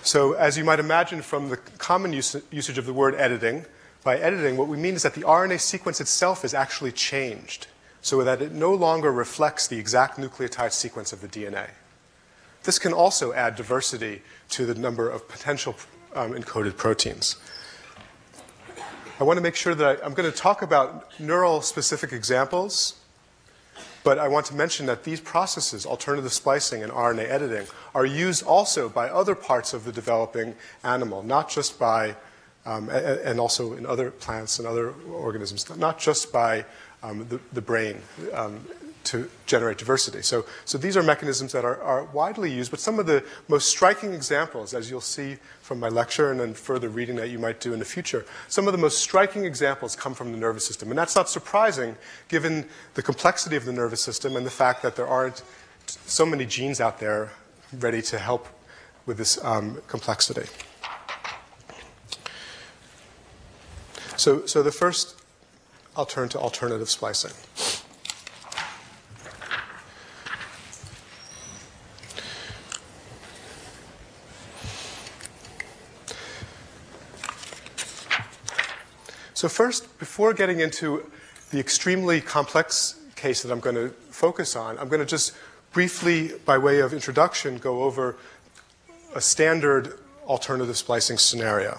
So, 0.03 0.33
as 0.33 0.55
you 0.55 0.63
might 0.63 0.79
imagine 0.79 1.23
from 1.23 1.49
the 1.49 1.57
common 1.57 2.13
usage 2.13 2.77
of 2.77 2.85
the 2.85 2.93
word 2.93 3.15
editing, 3.15 3.65
by 4.03 4.17
editing, 4.17 4.55
what 4.55 4.67
we 4.67 4.77
mean 4.77 4.93
is 4.93 5.01
that 5.01 5.15
the 5.15 5.21
RNA 5.21 5.59
sequence 5.59 5.99
itself 5.99 6.45
is 6.45 6.53
actually 6.53 6.91
changed 6.91 7.65
so 8.03 8.23
that 8.23 8.39
it 8.39 8.51
no 8.51 8.71
longer 8.71 9.11
reflects 9.11 9.67
the 9.67 9.79
exact 9.79 10.19
nucleotide 10.19 10.71
sequence 10.71 11.11
of 11.11 11.21
the 11.21 11.27
DNA. 11.27 11.69
This 12.61 12.77
can 12.77 12.93
also 12.93 13.33
add 13.33 13.55
diversity 13.55 14.21
to 14.49 14.67
the 14.67 14.75
number 14.75 15.09
of 15.09 15.27
potential 15.27 15.75
um, 16.13 16.33
encoded 16.33 16.77
proteins. 16.77 17.37
I 19.17 19.23
want 19.23 19.37
to 19.37 19.41
make 19.41 19.55
sure 19.55 19.73
that 19.73 20.03
I, 20.03 20.05
am 20.05 20.13
going 20.13 20.29
to 20.29 20.37
talk 20.37 20.61
about 20.61 21.09
neural 21.21 21.61
specific 21.61 22.11
examples, 22.11 22.99
but 24.03 24.19
I 24.19 24.27
want 24.27 24.45
to 24.47 24.55
mention 24.55 24.87
that 24.87 25.05
these 25.05 25.21
processes, 25.21 25.85
alternative 25.85 26.33
splicing 26.33 26.83
and 26.83 26.91
RNA 26.91 27.29
editing, 27.29 27.65
are 27.93 28.05
used 28.05 28.43
also 28.43 28.89
by 28.89 29.07
other 29.07 29.33
parts 29.33 29.73
of 29.73 29.85
the 29.85 29.93
developing 29.93 30.53
animal, 30.83 31.23
not 31.23 31.49
just 31.49 31.79
by, 31.79 32.13
um, 32.65 32.89
and 32.89 33.39
also 33.39 33.71
in 33.75 33.85
other 33.85 34.11
plants 34.11 34.59
and 34.59 34.67
other 34.67 34.93
organisms, 35.09 35.73
not 35.77 35.97
just 35.97 36.33
by 36.33 36.65
um, 37.01 37.25
the, 37.29 37.39
the, 37.53 37.61
brain. 37.61 38.01
Um, 38.33 38.67
to 39.05 39.29
generate 39.45 39.77
diversity. 39.77 40.21
So, 40.21 40.45
so 40.65 40.77
these 40.77 40.97
are 40.97 41.03
mechanisms 41.03 41.51
that 41.51 41.63
are, 41.63 41.81
are 41.81 42.05
widely 42.05 42.51
used, 42.51 42.71
but 42.71 42.79
some 42.79 42.99
of 42.99 43.05
the 43.05 43.23
most 43.47 43.69
striking 43.69 44.13
examples, 44.13 44.73
as 44.73 44.89
you'll 44.89 45.01
see 45.01 45.37
from 45.61 45.79
my 45.79 45.89
lecture 45.89 46.31
and 46.31 46.39
then 46.39 46.53
further 46.53 46.89
reading 46.89 47.15
that 47.17 47.29
you 47.29 47.39
might 47.39 47.59
do 47.59 47.73
in 47.73 47.79
the 47.79 47.85
future, 47.85 48.25
some 48.47 48.67
of 48.67 48.71
the 48.71 48.77
most 48.77 48.99
striking 48.99 49.45
examples 49.45 49.95
come 49.95 50.13
from 50.13 50.31
the 50.31 50.37
nervous 50.37 50.65
system. 50.65 50.89
And 50.89 50.97
that's 50.97 51.15
not 51.15 51.29
surprising 51.29 51.95
given 52.27 52.67
the 52.95 53.01
complexity 53.01 53.55
of 53.55 53.65
the 53.65 53.73
nervous 53.73 54.01
system 54.01 54.35
and 54.35 54.45
the 54.45 54.51
fact 54.51 54.81
that 54.81 54.95
there 54.95 55.07
aren't 55.07 55.43
so 55.87 56.25
many 56.25 56.45
genes 56.45 56.81
out 56.81 56.99
there 56.99 57.31
ready 57.79 58.01
to 58.01 58.17
help 58.17 58.47
with 59.05 59.17
this 59.17 59.43
um, 59.43 59.81
complexity. 59.87 60.49
So, 64.17 64.45
so 64.45 64.63
the 64.63 64.71
first, 64.71 65.21
I'll 65.95 66.05
turn 66.05 66.29
to 66.29 66.39
alternative 66.39 66.89
splicing. 66.89 67.33
So, 79.45 79.49
first, 79.49 79.99
before 79.99 80.33
getting 80.33 80.59
into 80.59 81.05
the 81.51 81.59
extremely 81.59 82.19
complex 82.19 82.99
case 83.15 83.43
that 83.43 83.51
I'm 83.51 83.59
going 83.59 83.75
to 83.75 83.89
focus 84.09 84.55
on, 84.55 84.79
I'm 84.79 84.87
going 84.89 85.01
to 85.01 85.05
just 85.05 85.33
briefly, 85.71 86.31
by 86.45 86.57
way 86.57 86.79
of 86.79 86.93
introduction, 86.93 87.59
go 87.59 87.83
over 87.83 88.15
a 89.13 89.21
standard 89.21 89.99
alternative 90.25 90.75
splicing 90.75 91.19
scenario. 91.19 91.77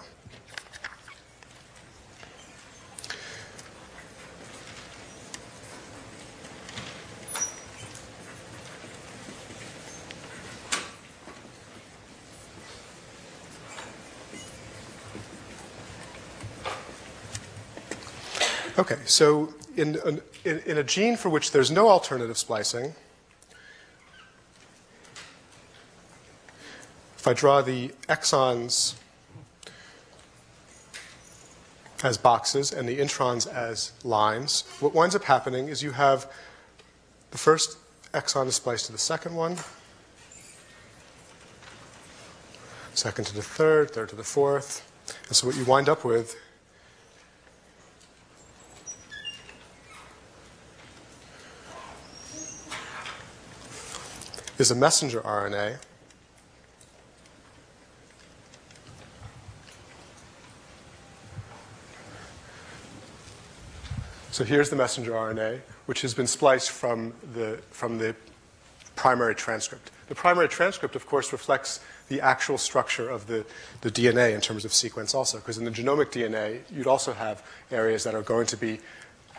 Okay, 18.79 18.99
so 19.07 19.55
in, 19.75 19.97
in, 20.45 20.61
in 20.61 20.77
a 20.77 20.83
gene 20.83 21.17
for 21.17 21.31
which 21.31 21.51
there's 21.51 21.71
no 21.71 21.89
alternative 21.89 22.37
splicing, 22.37 22.95
if 27.17 27.27
I 27.27 27.33
draw 27.33 27.63
the 27.63 27.89
exons 28.07 28.97
as 32.05 32.19
boxes 32.19 32.71
and 32.71 32.87
the 32.87 32.99
introns 32.99 33.47
as 33.51 33.93
lines, 34.05 34.65
what 34.81 34.93
winds 34.93 35.17
up 35.17 35.25
happening 35.25 35.69
is 35.69 35.83
you 35.83 35.93
have 35.93 36.31
the 37.31 37.39
first 37.39 37.79
exon 38.13 38.47
is 38.47 38.57
spliced 38.57 38.85
to 38.87 38.93
the 38.93 38.99
second 38.99 39.35
one, 39.35 39.57
second 42.93 43.25
to 43.25 43.35
the 43.35 43.43
third, 43.43 43.91
third 43.91 44.11
to 44.11 44.17
the 44.17 44.23
fourth. 44.23 44.87
And 45.29 45.35
so 45.35 45.47
what 45.47 45.57
you 45.57 45.65
wind 45.65 45.89
up 45.89 46.05
with 46.05 46.37
is 54.59 54.71
a 54.71 54.75
messenger 54.75 55.21
RNA. 55.21 55.79
So 64.31 64.45
here's 64.45 64.69
the 64.69 64.77
messenger 64.77 65.13
RNA, 65.13 65.61
which 65.87 66.03
has 66.03 66.13
been 66.13 66.27
spliced 66.27 66.71
from 66.71 67.15
the, 67.33 67.59
from 67.71 67.99
the 67.99 68.15
primary 68.95 69.35
transcript. 69.35 69.91
The 70.09 70.15
primary 70.15 70.49
transcript, 70.49 70.95
of 70.95 71.07
course, 71.07 71.33
reflects 71.33 71.81
the 72.09 72.21
actual 72.21 72.59
structure 72.59 73.09
of 73.09 73.27
the, 73.27 73.45
the 73.81 73.91
DNA 73.91 74.35
in 74.35 74.41
terms 74.41 74.65
of 74.65 74.73
sequence 74.73 75.15
also, 75.15 75.39
because 75.39 75.59
in 75.59 75.65
the 75.65 75.71
genomic 75.71 76.13
DNA, 76.13 76.61
you'd 76.71 76.87
also 76.87 77.13
have 77.13 77.43
areas 77.71 78.05
that 78.05 78.15
are 78.15 78.23
going 78.23 78.47
to 78.47 78.57
be 78.57 78.79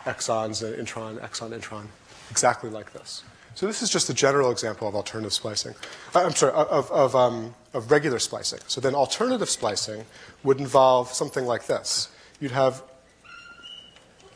exons, 0.04 0.62
and 0.62 0.86
intron, 0.86 1.18
exon, 1.20 1.58
intron, 1.58 1.86
exactly 2.30 2.68
like 2.68 2.92
this. 2.92 3.22
So 3.54 3.66
this 3.66 3.82
is 3.82 3.90
just 3.90 4.08
a 4.08 4.14
general 4.14 4.50
example 4.50 4.86
of 4.86 4.94
alternative 4.94 5.32
splicing. 5.32 5.74
Uh, 6.14 6.24
I'm 6.24 6.34
sorry, 6.34 6.52
of, 6.52 6.90
of, 6.92 7.16
um, 7.16 7.54
of 7.74 7.90
regular 7.90 8.20
splicing. 8.20 8.60
So 8.68 8.80
then 8.80 8.94
alternative 8.94 9.48
splicing 9.48 10.04
would 10.44 10.60
involve 10.60 11.12
something 11.12 11.44
like 11.44 11.66
this. 11.66 12.08
You'd 12.40 12.52
have 12.52 12.82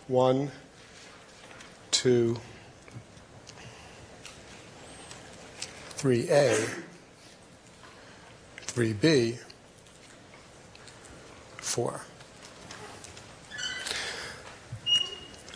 one, 0.08 0.50
two, 1.92 2.40
three 5.90 6.28
A, 6.28 6.66
three 8.58 8.92
B, 8.92 9.38
four. 11.58 12.00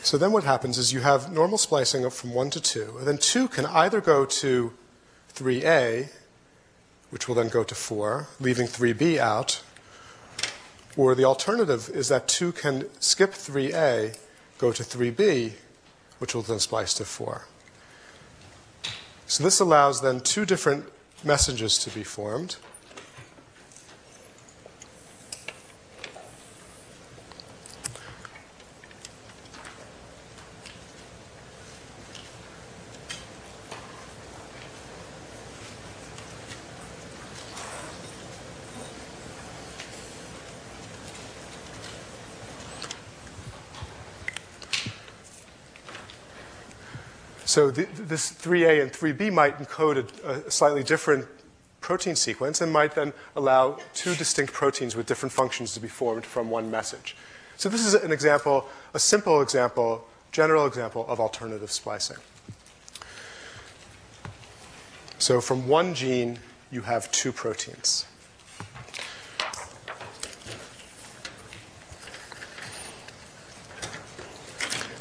So 0.06 0.16
then 0.16 0.30
what 0.30 0.44
happens 0.44 0.78
is 0.78 0.92
you 0.92 1.00
have 1.00 1.32
normal 1.32 1.58
splicing 1.58 2.06
up 2.06 2.12
from 2.12 2.32
1 2.32 2.50
to 2.50 2.60
2, 2.60 2.98
and 2.98 3.08
then 3.08 3.18
2 3.18 3.48
can 3.48 3.66
either 3.66 4.00
go 4.00 4.24
to 4.24 4.72
3a, 5.34 6.10
which 7.10 7.26
will 7.26 7.34
then 7.34 7.48
go 7.48 7.64
to 7.64 7.74
4, 7.74 8.28
leaving 8.38 8.68
3b 8.68 9.18
out, 9.18 9.64
or 10.96 11.16
the 11.16 11.24
alternative 11.24 11.90
is 11.92 12.06
that 12.06 12.28
2 12.28 12.52
can 12.52 12.84
skip 13.00 13.32
3a, 13.32 14.16
go 14.58 14.70
to 14.70 14.84
3b, 14.84 15.54
which 16.20 16.36
will 16.36 16.42
then 16.42 16.60
splice 16.60 16.94
to 16.94 17.04
4. 17.04 17.44
So 19.26 19.42
this 19.42 19.58
allows 19.58 20.02
then 20.02 20.20
two 20.20 20.46
different 20.46 20.84
messages 21.24 21.78
to 21.78 21.90
be 21.90 22.04
formed. 22.04 22.58
So 47.56 47.70
the, 47.70 47.84
this 47.84 48.30
3A 48.32 48.82
and 48.82 48.92
3B 48.92 49.32
might 49.32 49.58
encode 49.58 50.12
a, 50.24 50.46
a, 50.46 50.50
slightly 50.50 50.82
different 50.82 51.26
protein 51.80 52.14
sequence 52.14 52.60
and 52.60 52.70
might 52.70 52.94
then 52.94 53.14
allow 53.34 53.78
two 53.94 54.14
distinct 54.14 54.52
proteins 54.52 54.94
with 54.94 55.06
different 55.06 55.32
functions 55.32 55.72
to 55.72 55.80
be 55.80 55.88
formed 55.88 56.26
from 56.26 56.50
one 56.50 56.70
message. 56.70 57.16
So 57.56 57.70
this 57.70 57.86
is 57.86 57.94
an 57.94 58.12
example, 58.12 58.68
a 58.92 58.98
simple 58.98 59.40
example, 59.40 60.06
general 60.32 60.66
example 60.66 61.06
of 61.08 61.18
alternative 61.18 61.70
splicing. 61.70 62.18
So 65.16 65.40
from 65.40 65.66
one 65.66 65.94
gene, 65.94 66.40
you 66.70 66.82
have 66.82 67.10
two 67.10 67.32
proteins. 67.32 68.04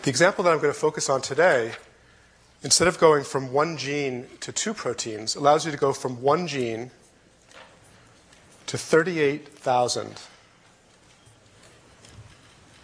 The 0.03 0.09
example 0.09 0.45
that 0.45 0.53
I'm 0.53 0.59
going 0.59 0.73
to 0.73 0.79
focus 0.79 1.09
on 1.09 1.21
today 1.21 1.73
instead 2.65 2.87
of 2.87 2.97
going 2.97 3.23
from 3.23 3.53
one 3.53 3.77
gene 3.77 4.25
to 4.39 4.51
two 4.51 4.73
proteins, 4.73 5.35
allows 5.35 5.65
you 5.65 5.71
to 5.71 5.77
go 5.77 5.93
from 5.93 6.19
one 6.23 6.47
gene 6.47 6.89
to 8.65 8.75
38,000 8.75 10.19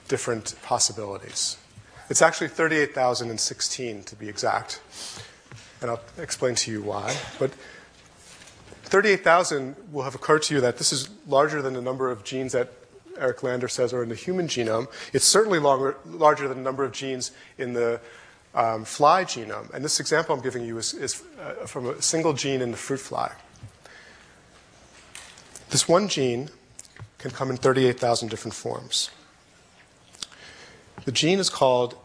different 0.08 0.54
possibilities. 0.62 1.58
It's 2.12 2.22
actually 2.22 2.50
38,016 2.50 4.04
to 4.04 4.16
be 4.16 4.30
exact, 4.30 4.82
and 5.82 5.90
I'll 5.90 6.02
explain 6.20 6.54
to 6.56 6.72
you 6.72 6.84
why. 6.84 7.18
But 7.40 7.52
38,000 8.84 9.76
will 9.92 10.04
have 10.04 10.14
occurred 10.14 10.44
to 10.44 10.54
you 10.54 10.62
that 10.62 10.78
this 10.78 10.94
is 10.94 11.10
larger 11.28 11.60
than 11.64 11.74
the 11.74 11.82
number 11.82 12.12
of 12.12 12.24
genes 12.24 12.52
that 12.52 12.72
Eric 13.18 13.42
Lander 13.42 13.68
says 13.68 13.94
are 13.94 14.04
in 14.04 14.10
the 14.10 14.16
human 14.16 14.48
genome. 14.48 14.88
It's 15.12 15.28
certainly 15.28 15.58
longer, 15.58 15.96
larger 16.06 16.48
than 16.48 16.58
the 16.58 16.64
number 16.64 16.84
of 16.84 16.92
genes 16.92 17.32
in 17.58 17.74
the 17.74 18.00
um, 18.54 18.86
fly 18.86 19.24
genome. 19.24 19.74
And 19.74 19.84
this 19.84 20.00
example 20.00 20.36
I'm 20.36 20.42
giving 20.42 20.66
you 20.66 20.78
is, 20.78 20.94
is 20.94 21.24
uh, 21.40 21.66
from 21.66 21.88
a 21.88 22.02
single 22.02 22.34
gene 22.34 22.62
in 22.62 22.72
the 22.72 22.78
fruit 22.78 23.00
fly. 23.00 23.32
This 25.70 25.88
one 25.88 26.08
gene 26.08 26.50
can 27.18 27.32
come 27.32 27.50
in 27.50 27.58
38,000 27.58 28.30
different 28.30 28.54
forms. 28.54 29.10
The 31.06 31.12
gene 31.12 31.40
is 31.40 31.50
called 31.50 31.96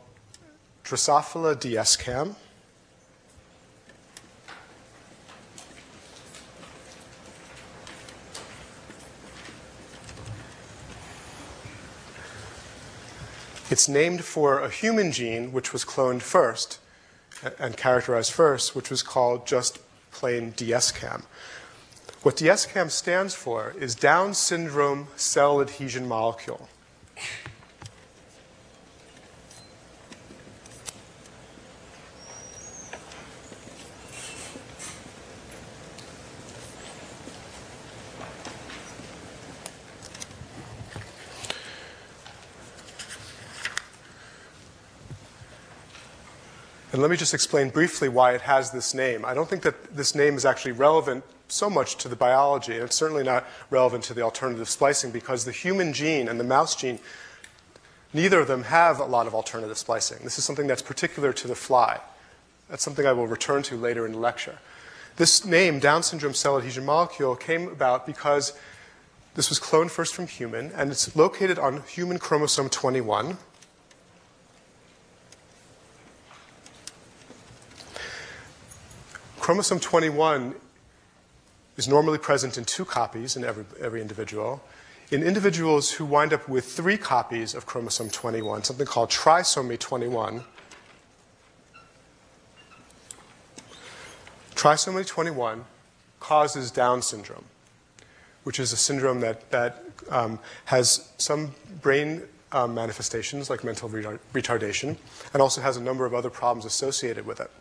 Drosophila 0.85 1.57
DSCAM. 1.57 2.37
It's 13.76 13.90
named 13.90 14.25
for 14.25 14.61
a 14.61 14.71
human 14.71 15.12
gene 15.12 15.52
which 15.52 15.75
was 15.75 15.85
cloned 15.85 16.23
first 16.23 16.78
and 17.59 17.76
characterized 17.76 18.33
first, 18.33 18.75
which 18.75 18.88
was 18.88 19.02
called 19.02 19.47
just 19.47 19.80
plain 20.11 20.52
DSCAM. 20.52 21.25
What 22.23 22.37
DSCAM 22.37 22.90
stands 22.90 23.35
for 23.35 23.75
is 23.78 23.95
Down 23.95 24.33
syndrome 24.33 25.09
cell 25.14 25.61
adhesion 25.61 26.09
molecule. 26.09 26.71
And 46.97 47.03
let 47.03 47.11
me 47.11 47.19
just 47.19 47.35
explain 47.35 47.69
briefly 47.69 48.09
why 48.09 48.33
it 48.33 48.41
has 48.41 48.71
this 48.71 48.95
name. 48.95 49.23
I 49.26 49.35
don't 49.35 49.50
think 49.50 49.61
that 49.65 49.95
this 49.95 50.15
name 50.15 50.35
is 50.35 50.47
actually 50.47 50.73
relevant 50.73 51.25
so 51.47 51.69
much 51.69 51.97
to 51.97 52.09
the 52.09 52.17
biology, 52.17 52.73
and 52.73 52.85
it's 52.85 52.97
certainly 52.97 53.23
not 53.23 53.45
relevant 53.69 54.03
to 54.05 54.15
the 54.15 54.23
alternative 54.23 54.67
splicing 54.67 55.11
because 55.11 55.45
the 55.45 55.53
human 55.53 55.93
gene 55.93 56.26
and 56.26 56.41
the 56.41 56.45
mouse 56.45 56.75
gene, 56.75 56.99
neither 58.15 58.41
of 58.41 58.49
them 58.49 58.62
have 58.62 58.99
a 58.99 59.05
lot 59.05 59.26
of 59.26 59.35
alternative 59.35 59.76
splicing. 59.76 60.21
This 60.25 60.38
is 60.38 60.47
something 60.47 60.67
that's 60.67 60.81
particular 60.81 61.35
to 61.35 61.47
the 61.47 61.55
fly. 61.55 62.00
That's 62.71 62.83
something 62.83 63.05
I 63.05 63.12
will 63.12 63.26
return 63.26 63.62
to 63.65 63.76
later 63.76 64.07
in 64.07 64.12
the 64.12 64.19
lecture. 64.19 64.57
This 65.17 65.45
name, 65.45 65.81
Down 65.81 66.03
syndrome 66.03 66.33
cell 66.33 66.57
adhesion 66.57 66.87
molecule, 66.87 67.37
came 67.37 67.69
about 67.69 68.07
because 68.07 68.55
this 69.35 69.50
was 69.50 69.61
cloned 69.61 69.91
first 69.91 70.15
from 70.15 70.29
human, 70.29 70.73
and 70.73 70.91
it's 70.91 71.15
located 71.15 71.59
on 71.59 71.83
human 71.83 72.19
chromosome 72.19 72.71
21, 72.71 73.37
Chromosome 79.47 79.79
21 79.79 80.57
is 81.76 81.87
normally 81.87 82.19
present 82.19 82.59
in 82.59 82.65
two 82.65 82.85
copies 82.85 83.37
in 83.37 83.45
every, 83.45 83.65
every 83.81 84.00
individual. 84.00 84.61
in 85.12 85.23
individuals 85.23 85.93
who 85.93 86.05
wind 86.05 86.33
up 86.33 86.49
with 86.49 86.65
three 86.65 86.97
copies 86.97 87.55
of 87.55 87.65
chromosome 87.65 88.11
21, 88.11 88.65
something 88.65 88.88
called 88.88 89.09
trisomy 89.09 89.79
21, 89.79 90.43
trisomy 94.57 95.07
21 95.07 95.65
causes 96.19 96.73
Down 96.73 97.00
syndrome, 97.00 97.45
which 98.43 98.59
is 98.59 98.73
a 98.73 98.76
syndrome 98.76 99.21
that, 99.21 99.49
that 99.53 99.85
um, 100.11 100.41
has 100.65 101.09
some 101.19 101.55
brain 101.81 102.23
um, 102.50 102.75
manifestations 102.75 103.49
like 103.49 103.62
mental 103.62 103.88
retardation 103.88 104.97
and 105.33 105.41
also 105.41 105.61
has 105.61 105.76
a 105.76 105.81
number 105.81 106.05
of 106.05 106.15
other 106.15 106.31
problems 106.31 106.65
associated 106.65 107.25
with 107.25 107.38
it. 107.38 107.53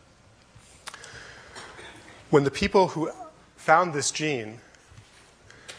When 2.29 2.44
the 2.44 2.51
people 2.51 2.89
who 2.89 3.12
found 3.55 3.94
this 3.94 4.12
gene 4.12 4.60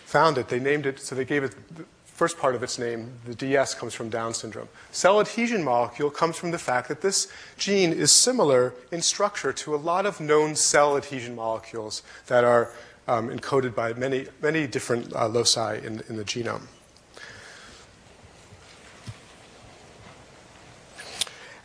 found 0.05 0.39
it, 0.39 0.49
they 0.49 0.61
named 0.61 0.87
it, 0.87 1.01
so 1.01 1.15
they 1.15 1.25
gave 1.25 1.43
it 1.43 1.55
the 1.77 1.85
first 2.05 2.39
part 2.39 2.55
of 2.55 2.63
its 2.63 2.79
name, 2.79 3.11
the 3.27 3.35
DS 3.35 3.75
comes 3.75 3.93
from 3.93 4.09
Down 4.09 4.33
syndrome. 4.33 4.69
Cell 4.91 5.21
adhesion 5.21 5.63
molecule 5.63 6.11
comes 6.11 6.37
from 6.37 6.51
the 6.51 6.59
fact 6.59 6.89
that 6.89 7.03
this 7.03 7.31
gene 7.59 7.93
is 7.93 8.11
similar 8.11 8.73
in 8.91 9.03
structure 9.03 9.53
to 9.53 9.75
a 9.75 9.77
lot 9.77 10.07
of 10.07 10.21
known 10.21 10.55
cell 10.55 10.97
adhesion 10.97 11.35
molecules 11.35 12.03
that 12.29 12.45
are 12.45 12.71
um, 13.09 13.29
encoded 13.29 13.75
by 13.75 13.93
many, 13.93 14.27
many 14.41 14.67
different 14.67 15.15
uh, 15.15 15.29
loci 15.29 15.77
in, 15.79 16.03
in 16.09 16.17
the 16.17 16.25
genome. 16.25 16.63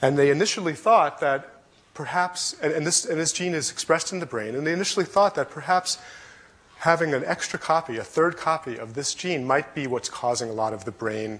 And 0.02 0.18
they 0.18 0.32
initially 0.32 0.74
thought 0.74 1.20
that 1.22 1.61
perhaps, 1.94 2.56
and, 2.62 2.74
and, 2.74 2.86
this, 2.86 3.06
and 3.06 3.20
this 3.20 3.34
gene 3.34 3.54
is 3.54 3.72
expressed 3.72 4.12
in 4.12 4.20
the 4.20 4.26
brain, 4.26 4.56
and 4.56 4.66
they 4.66 4.74
initially 4.74 5.06
thought 5.06 5.36
that 5.36 5.50
perhaps 5.50 5.98
having 6.80 7.14
an 7.14 7.24
extra 7.26 7.60
copy, 7.60 7.98
a 7.98 8.04
third 8.04 8.38
copy 8.38 8.78
of 8.78 8.94
this 8.94 9.14
gene, 9.14 9.46
might 9.46 9.76
be 9.76 9.88
what's 9.88 10.10
causing 10.10 10.50
a 10.50 10.54
lot 10.54 10.74
of 10.74 10.86
the 10.86 10.92
brain 10.92 11.40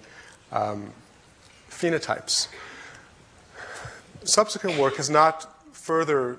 um, 0.52 0.92
phenotypes. 1.70 2.48
Subsequent 4.24 4.78
work 4.78 4.98
has 4.98 5.10
not 5.10 5.52
further 5.76 6.38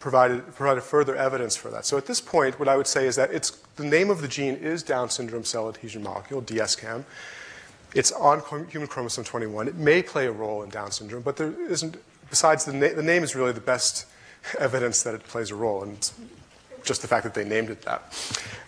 provided, 0.00 0.54
provided 0.54 0.82
further 0.82 1.16
evidence 1.16 1.56
for 1.56 1.70
that. 1.70 1.86
So 1.86 1.96
at 1.96 2.06
this 2.06 2.20
point, 2.20 2.58
what 2.58 2.68
I 2.68 2.76
would 2.76 2.86
say 2.86 3.06
is 3.06 3.16
that 3.16 3.30
it's, 3.32 3.50
the 3.76 3.84
name 3.84 4.10
of 4.10 4.22
the 4.22 4.28
gene 4.28 4.54
is 4.54 4.82
Down 4.82 5.10
syndrome 5.10 5.44
cell 5.44 5.68
adhesion 5.68 6.02
molecule, 6.02 6.42
DSCAM. 6.42 7.04
It's 7.94 8.12
on 8.12 8.40
human 8.68 8.88
chromosome 8.88 9.24
21. 9.24 9.68
It 9.68 9.74
may 9.76 10.02
play 10.02 10.26
a 10.26 10.32
role 10.32 10.62
in 10.62 10.70
Down 10.70 10.90
syndrome, 10.90 11.22
but 11.22 11.36
there 11.36 11.54
isn't, 11.70 11.96
besides 12.30 12.64
the, 12.64 12.72
na- 12.72 12.94
the 12.94 13.02
name 13.02 13.22
is 13.22 13.34
really 13.34 13.52
the 13.52 13.60
best 13.60 14.06
evidence 14.58 15.02
that 15.02 15.14
it 15.14 15.24
plays 15.24 15.50
a 15.50 15.54
role, 15.54 15.82
and 15.82 16.10
just 16.84 17.02
the 17.02 17.08
fact 17.08 17.24
that 17.24 17.34
they 17.34 17.44
named 17.44 17.70
it 17.70 17.82
that. 17.82 18.02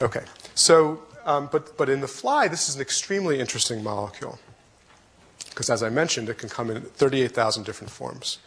Okay, 0.03 0.25
so, 0.55 1.03
um, 1.25 1.49
but, 1.51 1.77
but 1.77 1.89
in 1.89 2.01
the 2.01 2.09
fly, 2.09 2.49
this 2.49 2.69
is 2.69 2.75
an 2.75 2.81
extremely 2.81 3.39
interesting 3.39 3.83
molecule. 3.83 4.39
Because 5.51 5.71
as 5.71 5.83
I 5.83 5.89
mentioned, 5.89 6.29
it 6.29 6.39
can 6.39 6.49
come 6.49 6.71
in 6.71 6.83
38,000 6.83 7.65
different 7.65 7.91
forms. 7.91 8.39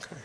Okay. 0.00 0.20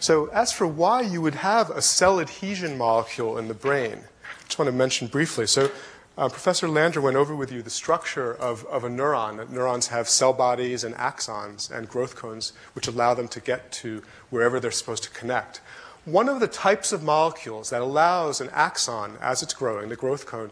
So 0.00 0.26
as 0.26 0.52
for 0.52 0.66
why 0.66 1.00
you 1.00 1.22
would 1.22 1.36
have 1.36 1.70
a 1.70 1.80
cell 1.80 2.20
adhesion 2.20 2.76
molecule 2.76 3.38
in 3.38 3.48
the 3.48 3.54
brain, 3.54 4.04
I 4.22 4.44
just 4.44 4.58
want 4.58 4.68
to 4.68 4.76
mention 4.76 5.06
briefly. 5.06 5.46
So 5.46 5.70
uh, 6.18 6.28
Professor 6.28 6.68
Lander 6.68 7.00
went 7.00 7.16
over 7.16 7.34
with 7.34 7.52
you 7.52 7.62
the 7.62 7.70
structure 7.70 8.34
of, 8.34 8.66
of 8.66 8.82
a 8.82 8.88
neuron. 8.88 9.48
Neurons 9.50 9.86
have 9.86 10.08
cell 10.08 10.32
bodies 10.32 10.82
and 10.82 10.92
axons 10.96 11.70
and 11.70 11.88
growth 11.88 12.16
cones, 12.16 12.52
which 12.74 12.88
allow 12.88 13.14
them 13.14 13.28
to 13.28 13.40
get 13.40 13.70
to 13.70 14.02
wherever 14.28 14.58
they're 14.58 14.72
supposed 14.72 15.04
to 15.04 15.10
connect. 15.10 15.60
One 16.04 16.28
of 16.28 16.40
the 16.40 16.48
types 16.48 16.90
of 16.90 17.04
molecules 17.04 17.70
that 17.70 17.82
allows 17.82 18.40
an 18.40 18.50
axon, 18.52 19.16
as 19.20 19.44
it's 19.44 19.54
growing, 19.54 19.90
the 19.90 19.96
growth 19.96 20.26
cone, 20.26 20.50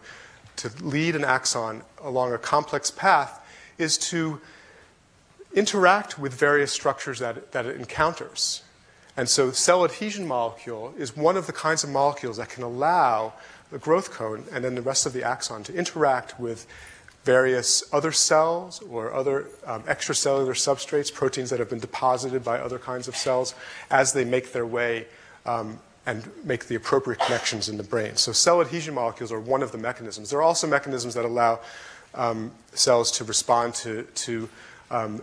to 0.57 0.71
lead 0.81 1.17
an 1.17 1.25
axon 1.25 1.83
along 2.01 2.33
a 2.33 2.39
complex 2.39 2.93
path 2.93 3.41
is 3.77 3.99
to 3.99 4.41
interact 5.53 6.17
with 6.17 6.33
various 6.33 6.71
structures 6.71 7.19
that, 7.19 7.51
that 7.51 7.67
it 7.67 7.75
encounters. 7.75 8.63
And 9.17 9.29
so 9.29 9.51
cell 9.51 9.85
adhesion 9.85 10.29
molecule 10.29 10.95
is 10.97 11.17
one 11.17 11.37
of 11.37 11.49
the 11.49 11.53
kinds 11.53 11.83
of 11.83 11.91
molecules 11.91 12.37
that 12.37 12.51
can 12.51 12.63
allow 12.63 13.33
the 13.71 13.79
growth 13.79 14.11
cone 14.11 14.45
and 14.53 14.65
then 14.65 14.75
the 14.75 14.83
rest 14.83 15.07
of 15.07 15.13
the 15.13 15.23
axon 15.23 15.63
to 15.65 15.75
interact 15.75 16.39
with 16.39 16.67
various 17.25 17.83
other 17.93 18.13
cells 18.13 18.81
or 18.89 19.13
other 19.13 19.47
um, 19.67 19.83
extracellular 19.85 20.55
substrates, 20.55 21.13
proteins 21.13 21.51
that 21.51 21.59
have 21.59 21.69
been 21.69 21.81
deposited 21.81 22.45
by 22.45 22.59
other 22.59 22.79
kinds 22.79 23.09
of 23.09 23.17
cells 23.17 23.55
as 23.91 24.13
they 24.13 24.25
make 24.25 24.53
their 24.53 24.67
way 24.67 25.07
um, 25.45 25.79
and 26.07 26.31
make 26.45 26.67
the 26.67 26.77
appropriate 26.77 27.19
connections 27.19 27.69
in 27.69 27.77
the 27.77 27.83
brain. 27.83 28.15
So 28.15 28.31
cell 28.31 28.61
adhesion 28.61 28.95
molecules 28.95 29.33
are 29.33 29.41
one 29.41 29.63
of 29.63 29.73
the 29.73 29.79
mechanisms. 29.79 30.31
There 30.31 30.39
are 30.39 30.43
also 30.43 30.69
mechanisms 30.69 31.15
that 31.15 31.25
allow 31.25 31.59
um, 32.15 32.53
cells 32.73 33.11
to 33.13 33.25
respond 33.25 33.75
to, 33.75 34.05
to 34.05 34.49
um, 34.91 35.21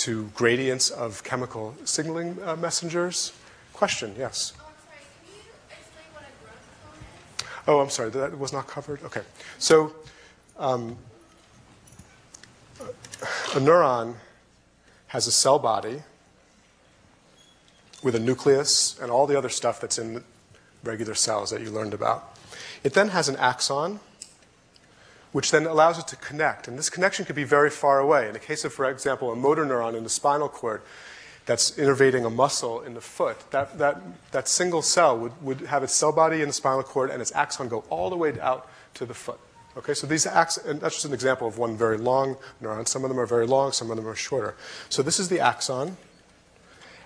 to 0.00 0.30
gradients 0.34 0.88
of 0.88 1.22
chemical 1.24 1.74
signaling 1.84 2.38
uh, 2.42 2.56
messengers. 2.56 3.32
Question, 3.74 4.14
yes. 4.16 4.54
Oh, 7.70 7.78
I'm 7.78 7.88
sorry, 7.88 8.10
that 8.10 8.36
was 8.36 8.52
not 8.52 8.66
covered? 8.66 9.00
Okay. 9.04 9.22
So, 9.60 9.94
um, 10.58 10.96
a 12.80 13.60
neuron 13.60 14.16
has 15.06 15.28
a 15.28 15.30
cell 15.30 15.60
body 15.60 16.02
with 18.02 18.16
a 18.16 18.18
nucleus 18.18 18.98
and 19.00 19.08
all 19.08 19.24
the 19.28 19.38
other 19.38 19.48
stuff 19.48 19.80
that's 19.80 19.98
in 19.98 20.24
regular 20.82 21.14
cells 21.14 21.50
that 21.50 21.60
you 21.60 21.70
learned 21.70 21.94
about. 21.94 22.36
It 22.82 22.94
then 22.94 23.10
has 23.10 23.28
an 23.28 23.36
axon, 23.36 24.00
which 25.30 25.52
then 25.52 25.64
allows 25.64 25.96
it 25.96 26.08
to 26.08 26.16
connect. 26.16 26.66
And 26.66 26.76
this 26.76 26.90
connection 26.90 27.24
could 27.24 27.36
be 27.36 27.44
very 27.44 27.70
far 27.70 28.00
away. 28.00 28.26
In 28.26 28.32
the 28.32 28.40
case 28.40 28.64
of, 28.64 28.72
for 28.72 28.90
example, 28.90 29.30
a 29.30 29.36
motor 29.36 29.64
neuron 29.64 29.96
in 29.96 30.02
the 30.02 30.10
spinal 30.10 30.48
cord 30.48 30.82
that's 31.46 31.72
innervating 31.72 32.26
a 32.26 32.30
muscle 32.30 32.80
in 32.82 32.94
the 32.94 33.00
foot, 33.00 33.50
that, 33.50 33.78
that, 33.78 34.00
that 34.32 34.48
single 34.48 34.82
cell 34.82 35.18
would, 35.18 35.42
would 35.42 35.60
have 35.62 35.82
its 35.82 35.94
cell 35.94 36.12
body 36.12 36.42
in 36.42 36.48
the 36.48 36.52
spinal 36.52 36.82
cord 36.82 37.10
and 37.10 37.20
its 37.20 37.34
axon 37.34 37.68
go 37.68 37.84
all 37.90 38.10
the 38.10 38.16
way 38.16 38.38
out 38.40 38.68
to 38.94 39.06
the 39.06 39.14
foot. 39.14 39.38
Okay, 39.76 39.94
so 39.94 40.06
these 40.06 40.26
axons, 40.26 40.66
and 40.66 40.80
that's 40.80 40.96
just 40.96 41.04
an 41.04 41.14
example 41.14 41.46
of 41.46 41.56
one 41.56 41.76
very 41.76 41.96
long 41.96 42.36
neuron. 42.62 42.86
Some 42.86 43.04
of 43.04 43.10
them 43.10 43.18
are 43.18 43.26
very 43.26 43.46
long, 43.46 43.72
some 43.72 43.90
of 43.90 43.96
them 43.96 44.06
are 44.06 44.16
shorter. 44.16 44.54
So 44.88 45.02
this 45.02 45.20
is 45.20 45.28
the 45.28 45.40
axon. 45.40 45.96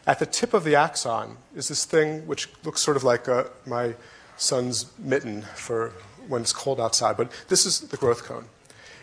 At 0.07 0.19
the 0.19 0.27
tip 0.27 0.55
of 0.55 0.65
the 0.65 0.75
axon 0.75 1.37
is 1.55 1.69
this 1.69 1.85
thing 1.85 2.27
which 2.27 2.49
looks 2.65 2.83
sort 2.83 2.97
of 2.97 3.05
like 3.05 3.29
a, 3.29 3.35
uh, 3.35 3.49
my 3.67 3.95
son's 4.37 4.87
mitten 4.99 5.43
for 5.55 5.93
when 6.29 6.43
it's 6.43 6.53
cold 6.53 6.81
outside, 6.81 7.17
but 7.17 7.31
this 7.49 7.67
is 7.67 7.81
the 7.81 7.97
growth 7.97 8.25
cone. 8.25 8.47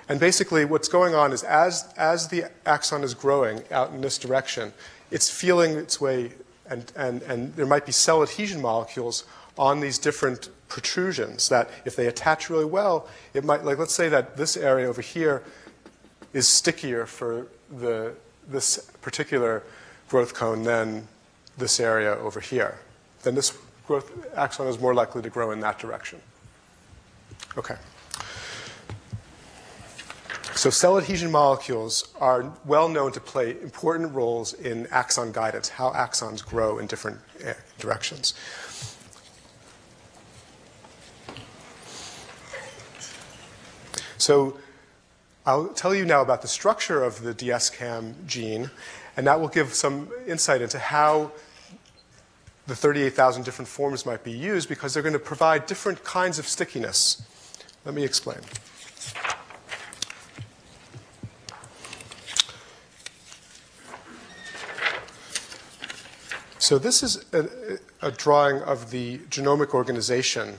And 0.09 0.19
basically, 0.19 0.65
what's 0.65 0.87
going 0.87 1.15
on 1.15 1.31
is 1.31 1.43
as, 1.43 1.91
as 1.97 2.27
the 2.27 2.45
axon 2.65 3.03
is 3.03 3.13
growing 3.13 3.63
out 3.71 3.91
in 3.91 4.01
this 4.01 4.17
direction, 4.17 4.73
it's 5.09 5.29
feeling 5.29 5.77
its 5.77 6.01
way, 6.01 6.33
and, 6.69 6.91
and, 6.95 7.21
and 7.23 7.55
there 7.55 7.65
might 7.65 7.85
be 7.85 7.91
cell 7.91 8.23
adhesion 8.23 8.61
molecules 8.61 9.25
on 9.57 9.79
these 9.79 9.97
different 9.97 10.49
protrusions 10.67 11.49
that 11.49 11.69
if 11.85 11.95
they 11.95 12.07
attach 12.07 12.49
really 12.49 12.65
well, 12.65 13.07
it 13.33 13.43
might, 13.43 13.63
like, 13.63 13.77
let's 13.77 13.93
say 13.93 14.09
that 14.09 14.37
this 14.37 14.57
area 14.57 14.87
over 14.87 15.01
here 15.01 15.43
is 16.33 16.47
stickier 16.47 17.05
for 17.05 17.47
the, 17.69 18.13
this 18.49 18.89
particular 19.01 19.63
growth 20.09 20.33
cone 20.33 20.63
than 20.63 21.07
this 21.57 21.79
area 21.79 22.15
over 22.15 22.39
here. 22.39 22.79
Then 23.23 23.35
this 23.35 23.57
growth 23.85 24.11
axon 24.35 24.67
is 24.67 24.79
more 24.79 24.93
likely 24.93 25.21
to 25.21 25.29
grow 25.29 25.51
in 25.51 25.59
that 25.59 25.77
direction. 25.79 26.21
Okay. 27.57 27.75
So 30.61 30.69
cell 30.69 30.99
adhesion 30.99 31.31
molecules 31.31 32.13
are 32.19 32.53
well 32.65 32.87
known 32.87 33.11
to 33.13 33.19
play 33.19 33.59
important 33.63 34.13
roles 34.13 34.53
in 34.53 34.85
axon 34.91 35.31
guidance, 35.31 35.69
how 35.69 35.89
axons 35.89 36.45
grow 36.45 36.77
in 36.77 36.85
different 36.85 37.17
eh, 37.43 37.55
directions. 37.79 38.35
So 44.19 44.59
I'll 45.47 45.69
tell 45.69 45.95
you 45.95 46.05
now 46.05 46.21
about 46.21 46.43
the 46.43 46.47
structure 46.47 47.03
of 47.03 47.23
the 47.23 47.33
DSCAM 47.33 48.27
gene, 48.27 48.69
and 49.17 49.25
that 49.25 49.41
will 49.41 49.47
give 49.47 49.73
some 49.73 50.09
insight 50.27 50.61
into 50.61 50.77
how 50.77 51.31
the 52.67 52.75
38,000 52.75 53.43
different 53.43 53.67
forms 53.67 54.05
might 54.05 54.23
be 54.23 54.31
used 54.31 54.69
because 54.69 54.93
they're 54.93 55.01
going 55.01 55.13
to 55.13 55.17
provide 55.17 55.65
different 55.65 56.03
kinds 56.03 56.37
of 56.37 56.47
stickiness 56.47 57.23
let 57.85 57.95
me 57.95 58.03
explain. 58.03 58.39
So 66.61 66.77
this 66.77 67.01
is 67.01 67.25
a, 67.33 67.79
a, 68.03 68.11
drawing 68.11 68.61
of 68.61 68.91
the 68.91 69.17
genomic 69.31 69.69
organization 69.69 70.57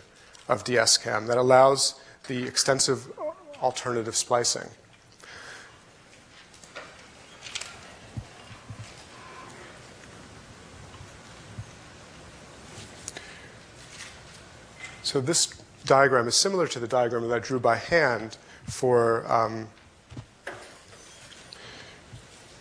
of 0.49 0.65
DSCAM 0.65 1.29
that 1.29 1.39
allows 1.39 1.95
the 2.27 2.43
extensive 2.43 3.07
alternative 3.63 4.17
splicing. 4.17 4.69
So 15.05 15.21
this 15.21 15.55
diagram 15.85 16.27
is 16.27 16.35
similar 16.35 16.67
to 16.67 16.81
the 16.81 16.89
diagram 16.89 17.29
that 17.29 17.33
I 17.33 17.39
drew 17.39 17.61
by 17.61 17.77
hand 17.77 18.39
for 18.65 19.25
um, 19.33 19.69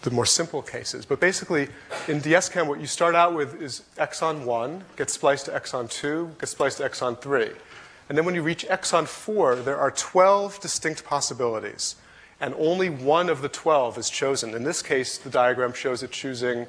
the 0.04 0.12
more 0.12 0.28
simple 0.28 0.62
cases. 0.62 1.08
But 1.08 1.20
basically, 1.20 1.70
in 2.08 2.22
DSCAM, 2.22 2.68
what 2.68 2.80
you 2.80 2.88
start 2.88 3.16
out 3.16 3.34
with 3.34 3.62
is 3.62 3.84
exon 3.98 4.46
1 4.46 4.84
gets 4.96 5.14
spliced 5.14 5.46
to 5.46 5.52
exon 5.52 5.90
2, 5.90 6.36
gets 6.40 6.52
spliced 6.52 6.78
to 6.78 6.84
exon 6.84 7.20
3. 7.20 7.52
And 8.10 8.18
then 8.18 8.26
when 8.26 8.36
you 8.36 8.42
reach 8.42 8.66
exon 8.68 9.08
4, 9.08 9.58
there 9.58 9.78
are 9.78 9.92
12 9.92 10.60
distinct 10.60 11.06
possibilities. 11.06 11.96
And 12.40 12.54
only 12.58 12.90
one 12.90 13.30
of 13.30 13.42
the 13.42 13.50
12 13.50 13.98
is 13.98 14.10
chosen. 14.10 14.56
In 14.56 14.64
this 14.64 14.82
case, 14.82 15.18
the 15.18 15.30
diagram 15.30 15.74
shows 15.74 16.02
it 16.04 16.12
choosing, 16.12 16.66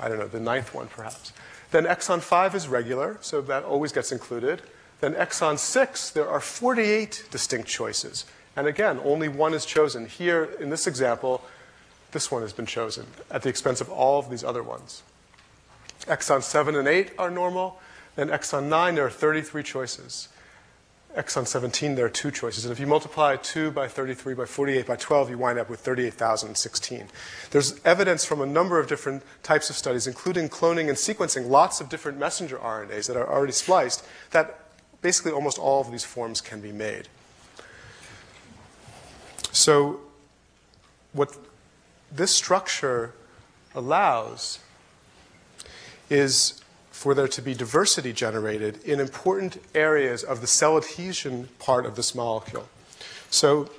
I 0.00 0.08
don't 0.08 0.18
know, 0.18 0.28
the 0.28 0.40
ninth 0.40 0.74
one 0.74 0.88
perhaps. 0.88 1.32
Then 1.70 1.84
exon 1.84 2.20
5 2.20 2.54
is 2.54 2.68
regular, 2.68 3.18
so 3.20 3.40
that 3.42 3.64
always 3.64 3.92
gets 3.92 4.12
included. 4.12 4.62
Then 5.00 5.14
exon 5.14 5.58
6, 5.58 6.10
there 6.10 6.28
are 6.28 6.40
48 6.40 7.28
distinct 7.30 7.68
choices. 7.68 8.24
And 8.56 8.66
again, 8.66 8.98
only 9.04 9.28
one 9.28 9.54
is 9.54 9.66
chosen. 9.66 10.06
Here, 10.06 10.44
in 10.58 10.70
this 10.70 10.86
example, 10.86 11.42
this 12.16 12.30
one 12.30 12.40
has 12.40 12.54
been 12.54 12.64
chosen 12.64 13.04
at 13.30 13.42
the 13.42 13.50
expense 13.50 13.82
of 13.82 13.90
all 13.90 14.18
of 14.18 14.30
these 14.30 14.42
other 14.42 14.62
ones. 14.62 15.02
Exon 16.04 16.42
7 16.42 16.74
and 16.74 16.88
8 16.88 17.12
are 17.18 17.30
normal. 17.30 17.78
Then 18.14 18.28
exon 18.30 18.70
9, 18.70 18.94
there 18.94 19.04
are 19.04 19.10
33 19.10 19.62
choices. 19.62 20.28
Exon 21.14 21.46
17, 21.46 21.94
there 21.94 22.06
are 22.06 22.08
two 22.08 22.30
choices. 22.30 22.64
And 22.64 22.72
if 22.72 22.80
you 22.80 22.86
multiply 22.86 23.36
2 23.36 23.70
by 23.70 23.86
33 23.86 24.32
by 24.32 24.46
48 24.46 24.86
by 24.86 24.96
12, 24.96 25.28
you 25.28 25.36
wind 25.36 25.58
up 25.58 25.68
with 25.68 25.80
38,016. 25.80 27.08
There's 27.50 27.78
evidence 27.84 28.24
from 28.24 28.40
a 28.40 28.46
number 28.46 28.80
of 28.80 28.88
different 28.88 29.22
types 29.42 29.68
of 29.68 29.76
studies, 29.76 30.06
including 30.06 30.48
cloning 30.48 30.88
and 30.88 30.96
sequencing, 30.96 31.50
lots 31.50 31.82
of 31.82 31.90
different 31.90 32.18
messenger 32.18 32.56
RNAs 32.56 33.08
that 33.08 33.16
are 33.18 33.30
already 33.30 33.52
spliced, 33.52 34.06
that 34.30 34.58
basically 35.02 35.32
almost 35.32 35.58
all 35.58 35.82
of 35.82 35.90
these 35.90 36.04
forms 36.04 36.40
can 36.40 36.62
be 36.62 36.72
made. 36.72 37.08
So, 39.52 40.00
what 41.12 41.36
this 42.10 42.34
structure 42.34 43.12
allows 43.74 44.58
is 46.08 46.62
for 46.90 47.14
there 47.14 47.28
to 47.28 47.42
be 47.42 47.54
diversity 47.54 48.12
generated 48.12 48.82
in 48.84 49.00
important 49.00 49.62
areas 49.74 50.22
of 50.24 50.40
the 50.40 50.46
cell 50.46 50.76
adhesion 50.78 51.48
part 51.58 51.84
of 51.84 51.94
this 51.94 52.14
molecule. 52.14 52.68
So, 53.28 53.70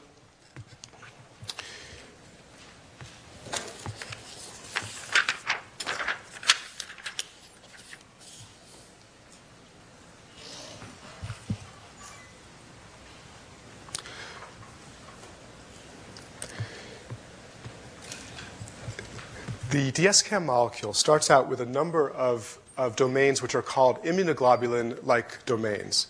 DSCAM 19.97 20.45
molecule 20.45 20.93
starts 20.93 21.31
out 21.31 21.49
with 21.49 21.59
a 21.59 21.65
number 21.65 22.07
of, 22.11 22.59
of 22.77 22.95
domains 22.95 23.41
which 23.41 23.55
are 23.55 23.63
called 23.63 23.99
immunoglobulin 24.03 25.03
like 25.03 25.43
domains. 25.47 26.05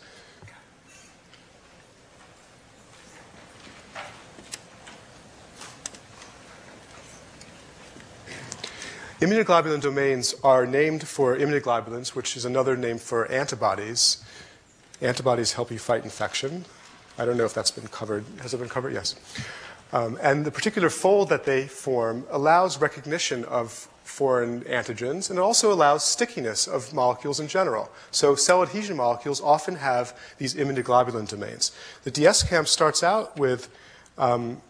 Immunoglobulin 9.22 9.80
domains 9.80 10.36
are 10.44 10.66
named 10.66 11.08
for 11.08 11.38
immunoglobulins, 11.38 12.10
which 12.10 12.36
is 12.36 12.44
another 12.44 12.76
name 12.76 12.98
for 12.98 13.32
antibodies. 13.32 14.22
Antibodies 15.00 15.54
help 15.54 15.72
you 15.72 15.80
fight 15.80 16.04
infection. 16.04 16.66
I 17.18 17.24
don't 17.24 17.38
know 17.38 17.46
if 17.46 17.54
that's 17.54 17.72
been 17.72 17.88
covered. 17.88 18.26
Has 18.42 18.54
it 18.54 18.58
been 18.58 18.68
covered? 18.68 18.94
Yes. 18.94 19.16
Um, 19.94 20.18
and 20.22 20.46
the 20.46 20.52
particular 20.52 20.90
fold 20.90 21.30
that 21.30 21.46
they 21.46 21.68
form 21.68 22.26
allows 22.30 22.82
recognition 22.82 23.46
of 23.46 23.88
foreign 24.04 24.62
antigens, 24.62 25.30
and 25.30 25.38
it 25.38 25.42
also 25.42 25.72
allows 25.72 26.04
stickiness 26.04 26.68
of 26.68 26.94
molecules 26.94 27.40
in 27.40 27.48
general. 27.48 27.90
So 28.12 28.36
cell 28.36 28.62
adhesion 28.64 28.98
molecules 28.98 29.42
often 29.42 29.76
have 29.76 30.18
these 30.38 30.56
immunoglobulin 30.56 31.28
domains. 31.28 31.72
The 32.04 32.12
DSCAM 32.12 32.68
starts 32.68 33.04
out 33.04 33.38
with 33.38 33.70
um, 34.18 34.62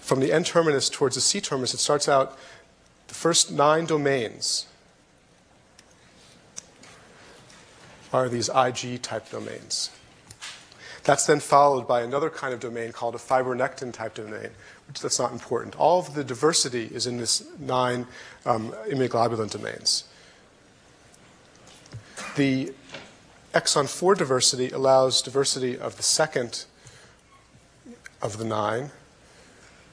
from 0.00 0.20
the 0.20 0.32
N 0.32 0.42
terminus 0.42 0.88
towards 0.88 1.16
the 1.16 1.20
C 1.20 1.40
terminus, 1.40 1.74
it 1.74 1.78
starts 1.78 2.08
out 2.08 2.38
the 3.08 3.14
first 3.14 3.52
nine 3.52 3.84
domains 3.84 4.66
are 8.12 8.28
these 8.28 8.48
IG 8.48 9.02
type 9.02 9.30
domains. 9.30 9.90
That's 11.08 11.24
then 11.24 11.40
followed 11.40 11.88
by 11.88 12.02
another 12.02 12.28
kind 12.28 12.52
of 12.52 12.60
domain 12.60 12.92
called 12.92 13.14
a 13.14 13.18
fibronectin 13.18 13.94
type 13.94 14.12
domain, 14.12 14.50
which 14.86 15.00
that's 15.00 15.18
not 15.18 15.32
important. 15.32 15.74
All 15.76 16.00
of 16.00 16.12
the 16.12 16.22
diversity 16.22 16.84
is 16.84 17.06
in 17.06 17.16
this 17.16 17.48
nine 17.58 18.06
um, 18.44 18.72
immunoglobulin 18.86 19.50
domains. 19.50 20.04
The 22.36 22.74
exon 23.54 23.88
4 23.88 24.16
diversity 24.16 24.68
allows 24.68 25.22
diversity 25.22 25.78
of 25.78 25.96
the 25.96 26.02
second 26.02 26.66
of 28.20 28.36
the 28.36 28.44
nine. 28.44 28.90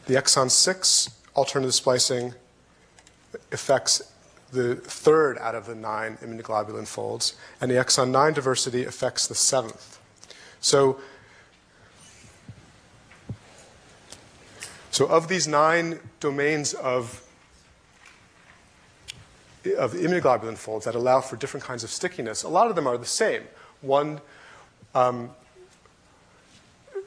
The 0.08 0.15
exon 0.15 0.51
6 0.51 1.12
alternative 1.34 1.73
splicing 1.73 2.34
affects 3.54 4.12
the 4.51 4.75
third 4.75 5.38
out 5.38 5.56
of 5.56 5.65
the 5.65 5.75
nine 5.75 6.17
immunoglobulin 6.17 6.86
folds, 6.86 7.38
and 7.62 7.71
the 7.71 7.75
exon 7.75 8.10
9 8.10 8.34
diversity 8.34 8.84
affects 8.84 9.28
the 9.28 9.36
seventh. 9.36 9.95
So, 10.65 10.97
so 14.89 15.06
of 15.06 15.28
these 15.28 15.47
nine 15.47 15.99
domains 16.19 16.73
of, 16.73 17.23
of 19.78 19.93
immunoglobulin 19.93 20.58
folds 20.58 20.86
that 20.86 20.95
allow 20.95 21.21
for 21.21 21.36
different 21.36 21.63
kinds 21.63 21.84
of 21.84 21.91
stickiness, 21.91 22.41
a 22.41 22.49
lot 22.49 22.71
of 22.71 22.75
them 22.75 22.88
are 22.88 22.97
the 22.97 23.06
same. 23.06 23.43
One, 23.82 24.21
um, 24.95 25.30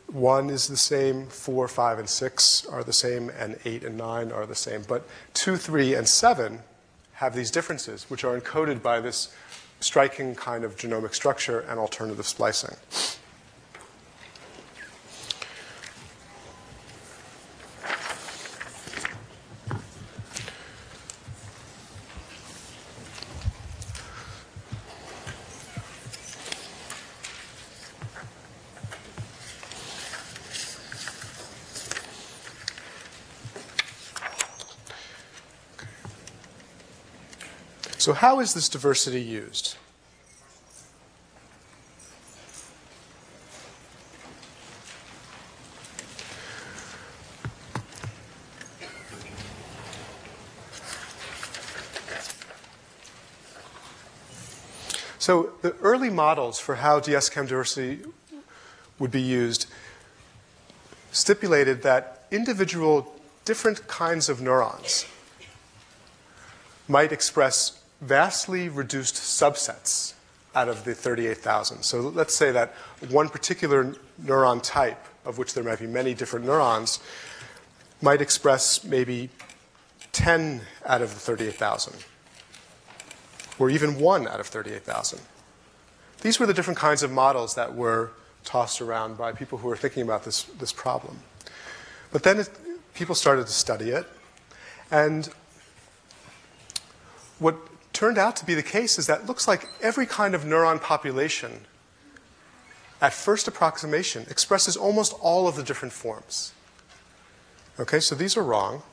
one 0.07 0.51
is 0.51 0.69
the 0.69 0.77
same, 0.77 1.27
four, 1.27 1.67
five, 1.67 1.99
and 1.99 2.09
six 2.09 2.65
are 2.65 2.85
the 2.85 2.93
same, 2.93 3.29
and 3.29 3.59
eight 3.65 3.83
and 3.83 3.99
nine 3.99 4.31
are 4.31 4.47
the 4.47 4.55
same. 4.55 4.85
But 4.87 5.05
two, 5.35 5.57
three, 5.57 5.95
and 5.95 6.07
seven 6.07 6.61
have 7.15 7.35
these 7.35 7.51
differences, 7.51 8.09
which 8.09 8.23
are 8.23 8.39
encoded 8.39 8.83
by 8.83 9.01
this 9.01 9.35
striking 9.81 10.37
kind 10.37 10.63
of 10.63 10.77
genomic 10.77 11.13
structure 11.13 11.59
and 11.59 11.81
alternative 11.81 12.25
splicing. 12.25 12.77
So, 38.09 38.15
how 38.15 38.41
is 38.41 38.55
this 38.55 38.71
diversity 38.71 39.21
used? 39.21 39.77
So, 55.19 55.51
the 55.61 55.75
early 55.83 56.09
models 56.09 56.59
for 56.59 56.77
how 56.77 57.01
DSCAM 57.01 57.47
diversity 57.47 58.01
would 58.99 59.11
be 59.11 59.21
used 59.21 59.67
stipulated 61.13 61.83
that 61.83 62.25
individual 62.31 63.15
different 63.45 63.87
kinds 63.87 64.31
of 64.31 64.41
neurons 64.41 65.05
might 66.89 67.13
express 67.13 67.78
vastly 68.01 68.69
reduced 68.69 69.15
subsets 69.15 70.15
out 70.55 70.69
of 70.69 70.85
the 70.85 70.95
38,000. 70.95 71.83
So 71.83 72.01
let's 72.01 72.35
say 72.35 72.53
that 72.53 72.75
one 73.11 73.29
particular 73.29 73.95
neuron 74.23 74.63
type, 74.63 75.05
of 75.25 75.39
which 75.39 75.55
there 75.55 75.65
might 75.65 75.79
be 75.79 75.87
many 75.87 76.15
different 76.15 76.47
neurons, 76.47 77.01
might 78.01 78.21
express 78.21 78.85
maybe 78.85 79.31
10 80.13 80.63
out 80.87 81.03
of 81.03 81.11
the 81.11 81.21
38,000, 81.21 82.05
or 83.59 83.71
even 83.71 83.99
one 83.99 84.27
out 84.27 84.41
of 84.41 84.47
38,000. 84.47 85.21
These 86.23 86.41
were 86.41 86.47
the 86.47 86.55
different 86.55 86.79
kinds 86.79 87.03
of 87.03 87.11
models 87.11 87.55
that 87.55 87.75
were 87.75 88.11
tossed 88.45 88.81
around 88.81 89.17
by 89.17 89.33
people 89.33 89.59
who 89.59 89.69
were 89.69 89.77
thinking 89.77 90.03
about 90.03 90.25
this, 90.25 90.45
this 90.45 90.73
problem. 90.73 91.19
But 92.11 92.23
then 92.23 92.41
it, 92.41 92.51
people 92.95 93.15
started 93.15 93.47
to 93.47 93.53
study 93.53 93.91
it, 93.91 94.07
and 94.91 95.29
what 97.39 97.57
turned 97.99 98.17
out 98.17 98.37
to 98.37 98.47
be 98.47 98.55
the 98.55 98.63
case 98.63 98.97
is 98.97 99.09
that 99.09 99.27
looks 99.27 99.49
like 99.49 99.69
every 99.83 100.07
kind 100.07 100.33
of 100.33 100.45
neuron 100.45 100.81
population 100.81 101.67
at 103.01 103.13
first 103.13 103.49
approximation 103.49 104.25
expresses 104.31 104.77
almost 104.77 105.13
all 105.21 105.49
of 105.49 105.57
the 105.57 105.65
different 105.65 105.93
forms. 105.93 106.53
Okay, 107.81 107.99
so 107.99 108.15
these 108.15 108.37
are 108.37 108.43
wrong, 108.45 108.85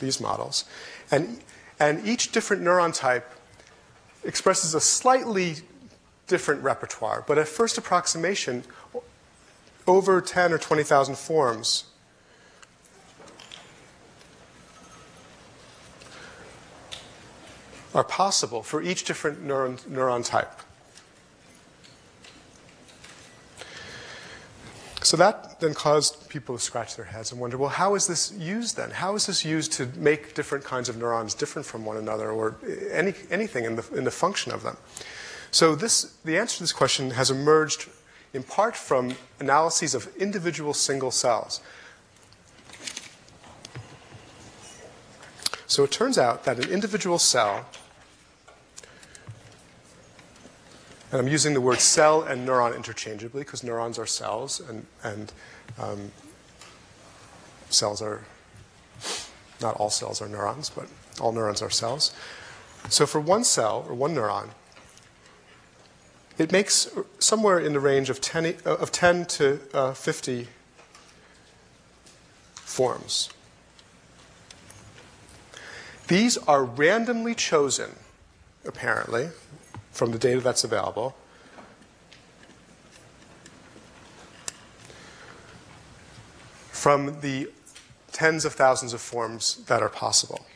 these 0.00 0.18
models. 0.18 0.64
And, 1.10 1.40
and 1.78 2.06
each 2.06 2.32
different 2.32 2.62
neuron 2.62 2.94
type 2.94 3.30
expresses 4.24 4.72
a 4.72 4.80
slightly 4.80 5.56
different 6.26 6.62
repertoire, 6.62 7.24
but 7.26 7.36
at 7.36 7.48
first 7.48 7.76
approximation, 7.76 8.64
over 9.86 10.22
10 10.22 10.54
or 10.54 10.58
20,000 10.58 11.18
forms 11.18 11.84
are 17.98 18.04
possible 18.04 18.62
for 18.62 18.80
each 18.80 19.02
different 19.02 19.44
neuron, 19.44 19.76
neuron 19.88 20.24
type. 20.24 20.52
So 25.02 25.16
that 25.16 25.58
then 25.58 25.74
caused 25.74 26.28
people 26.28 26.56
to 26.56 26.62
scratch 26.62 26.94
their 26.94 27.06
heads 27.06 27.32
and 27.32 27.40
wonder, 27.40 27.58
well, 27.58 27.70
how 27.70 27.96
is 27.96 28.06
this 28.06 28.32
used 28.32 28.76
then? 28.76 28.90
How 28.90 29.16
is 29.16 29.26
this 29.26 29.44
used 29.44 29.72
to 29.72 29.86
make 29.96 30.34
different 30.34 30.64
kinds 30.64 30.88
of 30.88 30.96
neurons 30.96 31.34
different 31.34 31.66
from 31.66 31.84
one 31.84 31.96
another 31.96 32.30
or 32.30 32.56
any, 32.92 33.14
anything 33.30 33.64
in 33.64 33.74
the, 33.74 33.88
in 33.92 34.04
the 34.04 34.12
function 34.12 34.52
of 34.52 34.62
them? 34.62 34.76
So 35.50 35.74
this, 35.74 36.14
the 36.24 36.38
answer 36.38 36.58
to 36.58 36.62
this 36.62 36.72
question 36.72 37.10
has 37.10 37.32
emerged 37.32 37.88
in 38.32 38.44
part 38.44 38.76
from 38.76 39.16
analyses 39.40 39.92
of 39.92 40.14
individual 40.16 40.72
single 40.72 41.10
cells. 41.10 41.60
So 45.66 45.82
it 45.82 45.90
turns 45.90 46.16
out 46.16 46.44
that 46.44 46.64
an 46.64 46.70
individual 46.70 47.18
cell 47.18 47.66
And 51.10 51.20
I'm 51.20 51.28
using 51.28 51.54
the 51.54 51.60
word 51.60 51.80
cell 51.80 52.22
and 52.22 52.46
neuron 52.46 52.76
interchangeably 52.76 53.42
because 53.42 53.64
neurons 53.64 53.98
are 53.98 54.06
cells 54.06 54.60
and, 54.60 54.86
and 55.02 55.32
um, 55.78 56.10
cells 57.70 58.02
are, 58.02 58.24
not 59.60 59.74
all 59.76 59.88
cells 59.88 60.20
are 60.20 60.28
neurons, 60.28 60.68
but 60.68 60.86
all 61.20 61.32
neurons 61.32 61.62
are 61.62 61.70
cells. 61.70 62.12
So 62.90 63.06
for 63.06 63.20
one 63.20 63.44
cell 63.44 63.86
or 63.88 63.94
one 63.94 64.14
neuron, 64.14 64.50
it 66.36 66.52
makes 66.52 66.88
somewhere 67.18 67.58
in 67.58 67.72
the 67.72 67.80
range 67.80 68.10
of 68.10 68.20
10, 68.20 68.56
of 68.64 68.92
10 68.92 69.26
to 69.26 69.60
uh, 69.74 69.92
50 69.92 70.46
forms. 72.54 73.30
These 76.06 76.38
are 76.38 76.64
randomly 76.64 77.34
chosen, 77.34 77.96
apparently, 78.64 79.28
from 79.98 80.12
the 80.12 80.18
data 80.18 80.40
that's 80.40 80.62
available. 80.62 81.16
From 86.70 87.20
the 87.20 87.50
tens 88.12 88.44
of 88.44 88.52
thousands 88.52 88.92
of 88.92 89.00
forms 89.00 89.56
that 89.66 89.82
are 89.82 89.88
possible. 89.88 90.46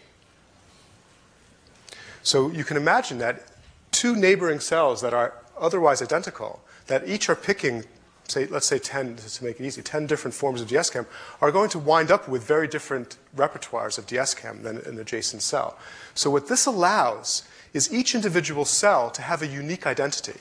So 2.22 2.52
you 2.52 2.62
can 2.62 2.76
imagine 2.76 3.18
that 3.18 3.48
two 3.90 4.14
neighboring 4.14 4.60
cells 4.60 5.00
that 5.00 5.12
are 5.12 5.34
otherwise 5.58 6.00
identical, 6.00 6.62
that 6.86 7.08
each 7.08 7.28
are 7.28 7.34
picking, 7.34 7.82
say, 8.32 8.46
let's 8.46 8.66
say 8.66 8.78
10, 8.78 9.16
to 9.16 9.44
make 9.44 9.60
it 9.60 9.64
easy, 9.64 9.82
10 9.82 10.06
different 10.06 10.34
forms 10.34 10.60
of 10.60 10.68
DSCAM, 10.68 11.06
are 11.40 11.52
going 11.52 11.70
to 11.70 11.78
wind 11.78 12.10
up 12.10 12.28
with 12.28 12.42
very 12.42 12.66
different 12.66 13.18
repertoires 13.36 13.98
of 13.98 14.06
DSCAM 14.06 14.62
than 14.62 14.78
an 14.78 14.98
adjacent 14.98 15.42
cell. 15.42 15.78
So 16.14 16.30
what 16.30 16.48
this 16.48 16.66
allows 16.66 17.44
is 17.72 17.92
each 17.92 18.14
individual 18.14 18.64
cell 18.64 19.10
to 19.10 19.22
have 19.22 19.42
a 19.42 19.46
unique 19.46 19.86
identity. 19.86 20.40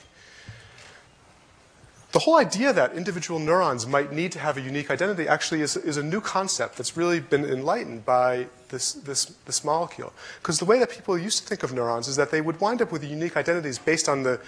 The 2.12 2.18
whole 2.18 2.36
idea 2.36 2.74
that 2.74 2.92
individual 2.92 3.40
neurons 3.40 3.86
might 3.86 4.12
need 4.12 4.32
to 4.32 4.38
have 4.38 4.58
a 4.58 4.60
unique 4.60 4.90
identity 4.90 5.26
actually 5.26 5.62
is, 5.62 5.78
is 5.78 5.96
a 5.96 6.02
new 6.02 6.20
concept 6.20 6.76
that's 6.76 6.94
really 6.94 7.20
been 7.20 7.42
enlightened 7.42 8.04
by 8.04 8.48
this, 8.68 8.92
this, 8.92 9.24
this 9.46 9.64
molecule. 9.64 10.12
Because 10.42 10.58
the 10.58 10.66
way 10.66 10.78
that 10.78 10.90
people 10.90 11.16
used 11.16 11.38
to 11.38 11.44
think 11.46 11.62
of 11.62 11.72
neurons 11.72 12.08
is 12.08 12.16
that 12.16 12.30
they 12.30 12.42
would 12.42 12.60
wind 12.60 12.82
up 12.82 12.92
with 12.92 13.02
unique 13.02 13.38
identities 13.38 13.78
based 13.78 14.10
on 14.10 14.24
the, 14.24 14.38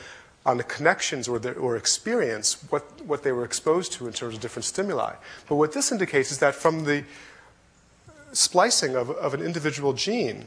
on 0.47 0.59
the 0.59 0.65
connections 0.65 1.27
or, 1.27 1.39
the, 1.39 1.53
or 1.53 1.77
experience, 1.77 2.63
what, 2.69 3.01
what 3.03 3.23
they 3.23 3.33
were 3.33 3.45
exposed 3.45 3.93
to 3.93 4.07
in 4.07 4.13
terms 4.13 4.35
of 4.35 4.41
different 4.41 4.65
stimuli. 4.65 5.15
But 5.49 5.57
what 5.57 5.73
this 5.73 5.91
indicates 5.91 6.31
is 6.31 6.39
that 6.39 6.55
from 6.55 6.85
the 6.85 7.05
splicing 8.33 8.95
of, 8.95 9.11
of 9.11 9.33
an 9.33 9.41
individual 9.41 9.95
gene, 9.95 10.47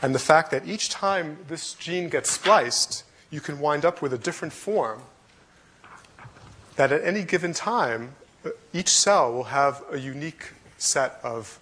and 0.00 0.14
the 0.14 0.18
fact 0.18 0.50
that 0.50 0.66
each 0.66 0.88
time 0.88 1.38
this 1.48 1.74
gene 1.74 2.08
gets 2.08 2.30
spliced, 2.30 3.04
you 3.30 3.40
can 3.40 3.60
wind 3.60 3.84
up 3.84 4.02
with 4.02 4.12
a 4.12 4.18
different 4.18 4.52
form, 4.52 5.02
that 6.76 6.90
at 6.90 7.04
any 7.04 7.22
given 7.22 7.52
time, 7.52 8.14
uh, 8.44 8.50
each 8.72 8.88
cell 8.88 9.32
will 9.32 9.44
have 9.44 9.82
a 9.90 9.98
unique 9.98 10.52
set 10.78 11.20
of, 11.22 11.58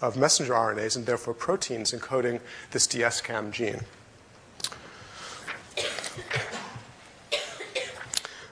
of 0.00 0.16
messenger 0.16 0.52
RNAs 0.52 0.96
and 0.96 1.04
therefore 1.04 1.34
proteins 1.34 1.92
encoding 1.92 2.40
this 2.70 2.86
DSCAM 2.86 3.50
gene. 3.50 3.80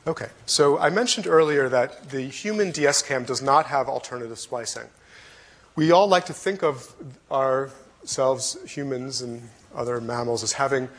Okay, 0.06 0.28
so 0.44 0.78
I 0.78 0.90
mentioned 0.90 1.26
earlier 1.26 1.66
that 1.70 2.10
the 2.10 2.20
human 2.24 2.72
DSCAM 2.72 3.24
does 3.24 3.40
not 3.40 3.64
have 3.66 3.88
alternative 3.88 4.38
splicing. 4.38 4.88
We 5.76 5.92
all 5.92 6.06
like 6.06 6.26
to 6.26 6.34
think 6.34 6.62
of 6.62 6.94
ourselves, 7.32 8.58
humans 8.66 9.22
and 9.22 9.48
other 9.74 10.02
mammals, 10.02 10.42
as 10.42 10.52
having 10.52 10.90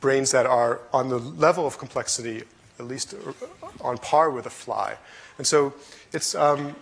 brains 0.00 0.30
that 0.30 0.46
are 0.46 0.80
on 0.92 1.08
the 1.08 1.18
level 1.18 1.66
of 1.66 1.78
complexity, 1.78 2.44
at 2.78 2.86
least 2.86 3.16
on 3.80 3.98
par 3.98 4.30
with 4.30 4.46
a 4.46 4.50
fly. 4.50 4.98
And 5.36 5.44
so 5.44 5.74
it's 6.12 6.36
um, 6.36 6.76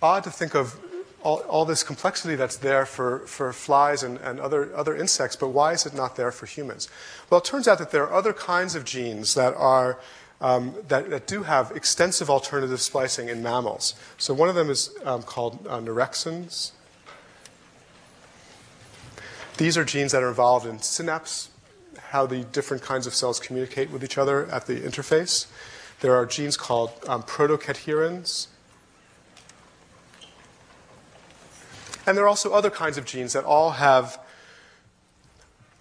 odd 0.00 0.22
to 0.22 0.30
think 0.30 0.54
of 0.54 0.78
all, 1.26 1.40
all, 1.48 1.64
this 1.64 1.82
complexity 1.82 2.36
that's 2.36 2.56
there 2.56 2.86
for, 2.86 3.26
for 3.26 3.52
flies 3.52 4.02
and, 4.02 4.18
and 4.18 4.38
other, 4.38 4.74
other 4.76 4.94
insects, 4.94 5.34
but 5.34 5.48
why 5.48 5.72
is 5.72 5.84
it 5.84 5.92
not 5.92 6.14
there 6.14 6.30
for 6.30 6.46
humans? 6.46 6.88
Well, 7.28 7.40
it 7.40 7.44
turns 7.44 7.66
out 7.66 7.78
that 7.78 7.90
there 7.90 8.04
are 8.04 8.14
other 8.14 8.32
kinds 8.32 8.76
of 8.76 8.84
genes 8.84 9.34
that 9.34 9.54
are 9.54 9.98
um, 10.40 10.74
that, 10.88 11.08
that, 11.08 11.26
do 11.26 11.44
have 11.44 11.72
extensive 11.74 12.28
alternative 12.28 12.80
splicing 12.82 13.30
in 13.30 13.42
mammals. 13.42 13.94
So 14.18 14.34
one 14.34 14.50
of 14.50 14.54
them 14.54 14.68
is 14.68 14.94
um, 15.02 15.22
called 15.22 15.66
uh, 15.66 15.78
neurexins, 15.80 16.72
these 19.56 19.78
are 19.78 19.84
genes 19.84 20.12
that 20.12 20.22
are 20.22 20.28
involved 20.28 20.66
in 20.66 20.80
synapse, 20.80 21.48
how 22.10 22.26
the 22.26 22.44
different 22.44 22.82
kinds 22.82 23.06
of 23.06 23.14
cells 23.14 23.40
communicate 23.40 23.90
with 23.90 24.04
each 24.04 24.18
other 24.18 24.46
at 24.50 24.66
the 24.66 24.78
interface. 24.78 25.46
There 26.00 26.14
are 26.14 26.26
genes 26.26 26.58
called 26.58 26.90
um, 27.08 27.22
protocadherins. 27.22 28.48
And 32.06 32.16
there 32.16 32.24
are 32.24 32.28
also 32.28 32.52
other 32.52 32.70
kinds 32.70 32.96
of 32.96 33.04
genes 33.04 33.32
that 33.32 33.44
all 33.44 33.72
have 33.72 34.18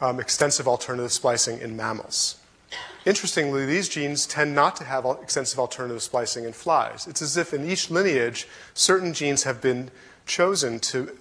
um, 0.02 0.20
extensive 0.20 0.68
alternative 0.68 1.12
splicing 1.12 1.60
in 1.62 1.78
mammals. 1.78 2.38
Interestingly, 3.06 3.68
these 3.68 3.88
genes 3.88 4.26
tend 4.26 4.56
not 4.56 4.76
to 4.78 4.84
have 4.84 5.06
extensive 5.22 5.60
alternative 5.60 6.02
splicing 6.02 6.44
in 6.44 6.54
flies. 6.54 7.06
It's 7.08 7.22
as 7.22 7.38
if 7.38 7.54
in 7.54 7.70
each 7.70 7.92
lineage, 7.92 8.48
certain 8.74 9.14
genes 9.14 9.44
have 9.44 9.62
been 9.62 9.92
chosen 10.26 10.80
to 10.80 11.16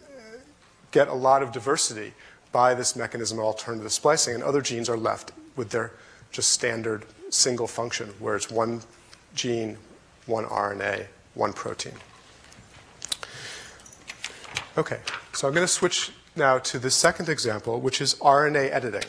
get 0.90 1.08
a 1.08 1.14
lot 1.14 1.42
of 1.42 1.52
diversity 1.52 2.14
by 2.52 2.72
this 2.72 2.96
mechanism 2.96 3.38
of 3.38 3.44
alternative 3.44 3.92
splicing, 3.92 4.34
and 4.34 4.42
other 4.42 4.62
genes 4.62 4.88
are 4.88 4.96
left 4.96 5.32
with 5.56 5.70
their 5.70 5.92
just 6.30 6.50
standard 6.50 7.04
single 7.28 7.66
function, 7.66 8.14
where 8.18 8.36
it's 8.36 8.50
one 8.50 8.80
gene, 9.34 9.76
one 10.24 10.46
RNA, 10.46 11.06
one 11.34 11.52
protein. 11.52 11.94
Okay, 14.76 14.98
so 15.32 15.46
I'm 15.46 15.54
going 15.54 15.64
to 15.64 15.72
switch 15.72 16.10
now 16.34 16.58
to 16.58 16.80
the 16.80 16.90
second 16.90 17.28
example, 17.28 17.80
which 17.80 18.00
is 18.00 18.16
RNA 18.16 18.72
editing. 18.72 19.04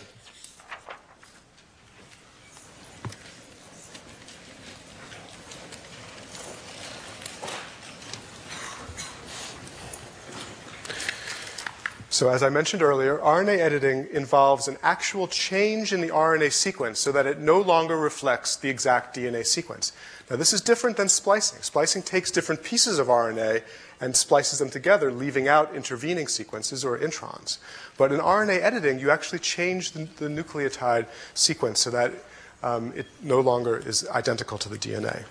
So 12.15 12.29
as 12.29 12.43
I 12.43 12.49
mentioned 12.49 12.83
earlier, 12.83 13.17
RNA 13.17 13.57
editing 13.57 14.07
involves 14.13 14.67
an 14.67 14.77
actual 14.83 15.27
change 15.27 15.91
in 15.91 15.99
the 15.99 16.09
RNA 16.09 16.53
sequence 16.53 16.99
so 16.99 17.11
that 17.11 17.25
it 17.25 17.39
no 17.39 17.59
longer 17.59 17.97
reflects 17.97 18.55
the 18.55 18.69
exact 18.69 19.17
DNA 19.17 19.45
sequence. 19.45 19.91
Now 20.29 20.35
this 20.35 20.53
is 20.53 20.61
different 20.61 20.95
than 20.95 21.09
splicing. 21.09 21.61
Splicing 21.63 22.03
takes 22.03 22.29
different 22.31 22.63
pieces 22.63 22.99
of 22.99 23.07
RNA 23.07 23.63
and 24.05 24.15
splices 24.15 24.59
them 24.59 24.69
together, 24.69 25.11
leaving 25.11 25.47
out 25.47 25.73
intervening 25.73 26.27
sequences 26.27 26.85
or 26.85 26.95
introns. 26.95 27.57
But 27.97 28.11
in 28.11 28.19
RNA 28.19 28.61
editing, 28.61 28.99
you 28.99 29.09
actually 29.09 29.39
change 29.39 29.93
the, 29.93 30.03
the 30.17 30.27
nucleotide 30.27 31.07
sequence 31.33 31.79
so 31.79 31.89
that 31.89 32.13
um, 32.61 32.93
it 32.95 33.07
no 33.23 33.39
longer 33.39 33.79
is 33.79 34.07
identical 34.09 34.59
to 34.59 34.69
the 34.69 34.77
DNA. 34.77 35.25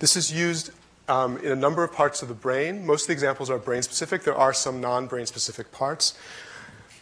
This 0.00 0.16
is 0.16 0.32
used 0.32 0.72
um, 1.06 1.38
in 1.38 1.52
a 1.52 1.56
number 1.56 1.84
of 1.84 1.92
parts 1.92 2.22
of 2.22 2.28
the 2.28 2.34
brain. 2.34 2.84
Most 2.84 3.02
of 3.02 3.06
the 3.06 3.12
examples 3.12 3.50
are 3.50 3.58
brain 3.58 3.82
specific. 3.82 4.24
There 4.24 4.34
are 4.34 4.52
some 4.52 4.80
non 4.80 5.06
brain 5.06 5.26
specific 5.26 5.70
parts. 5.70 6.18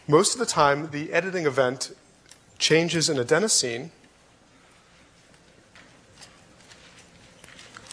Most 0.07 0.35
of 0.35 0.39
the 0.39 0.45
time, 0.45 0.91
the 0.91 1.11
editing 1.13 1.47
event 1.47 1.95
changes 2.59 3.09
an 3.09 3.17
adenosine, 3.17 3.89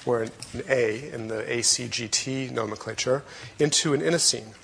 or 0.09 0.23
an 0.23 0.31
A 0.71 1.11
in 1.13 1.29
the 1.29 1.43
ACGT 1.43 2.51
nomenclature, 2.51 3.23
into 3.59 3.93
an 3.93 4.01
inosine. 4.01 4.55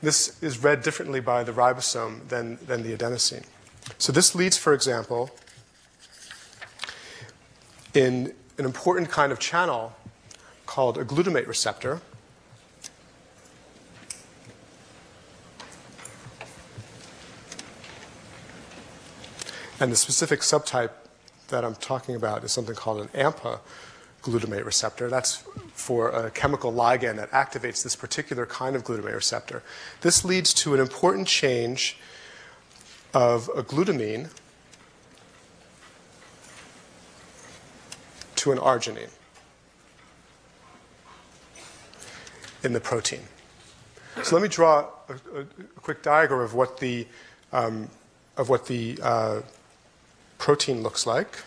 This 0.00 0.42
is 0.42 0.62
read 0.62 0.82
differently 0.82 1.20
by 1.20 1.44
the 1.44 1.52
ribosome 1.52 2.26
than, 2.28 2.58
than 2.64 2.82
the 2.82 2.96
adenosine. 2.96 3.44
So 3.98 4.10
this 4.10 4.34
leads, 4.34 4.56
for 4.56 4.72
example, 4.72 5.30
in 7.92 8.32
an 8.56 8.64
important 8.64 9.10
kind 9.10 9.32
of 9.32 9.38
channel 9.38 9.92
called 10.64 10.96
a 10.96 11.04
glutamate 11.04 11.46
receptor. 11.46 12.00
And 19.80 19.92
the 19.92 19.96
specific 19.96 20.40
subtype 20.40 20.90
that 21.48 21.64
I'm 21.64 21.76
talking 21.76 22.14
about 22.14 22.44
is 22.44 22.52
something 22.52 22.74
called 22.74 23.00
an 23.00 23.08
AMPA 23.08 23.60
glutamate 24.22 24.64
receptor. 24.64 25.08
That's 25.08 25.44
for 25.72 26.10
a 26.10 26.30
chemical 26.30 26.72
ligand 26.72 27.16
that 27.16 27.30
activates 27.30 27.82
this 27.82 27.94
particular 27.94 28.44
kind 28.44 28.74
of 28.74 28.84
glutamate 28.84 29.14
receptor. 29.14 29.62
This 30.00 30.24
leads 30.24 30.52
to 30.54 30.74
an 30.74 30.80
important 30.80 31.28
change 31.28 31.96
of 33.14 33.48
a 33.56 33.62
glutamine 33.62 34.30
to 38.36 38.52
an 38.52 38.58
arginine 38.58 39.10
in 42.62 42.72
the 42.72 42.80
protein. 42.80 43.22
So 44.24 44.34
let 44.34 44.42
me 44.42 44.48
draw 44.48 44.88
a, 45.08 45.12
a, 45.12 45.40
a 45.40 45.80
quick 45.80 46.02
diagram 46.02 46.40
of 46.40 46.54
what 46.54 46.80
the, 46.80 47.06
um, 47.52 47.88
of 48.36 48.48
what 48.48 48.66
the 48.66 48.98
uh, 49.00 49.40
protein 50.38 50.82
looks 50.82 51.06
like. 51.06 51.42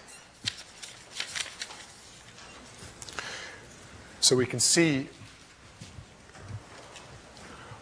So 4.19 4.35
we 4.35 4.45
can 4.45 4.59
see 4.59 5.09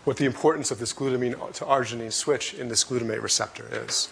what 0.05 0.17
the 0.17 0.25
importance 0.25 0.71
of 0.71 0.79
this 0.79 0.93
glutamine 0.93 1.53
to 1.53 1.65
arginine 1.65 2.13
switch 2.13 2.53
in 2.53 2.69
this 2.69 2.83
glutamate 2.83 3.21
receptor 3.21 3.67
is. 3.71 4.09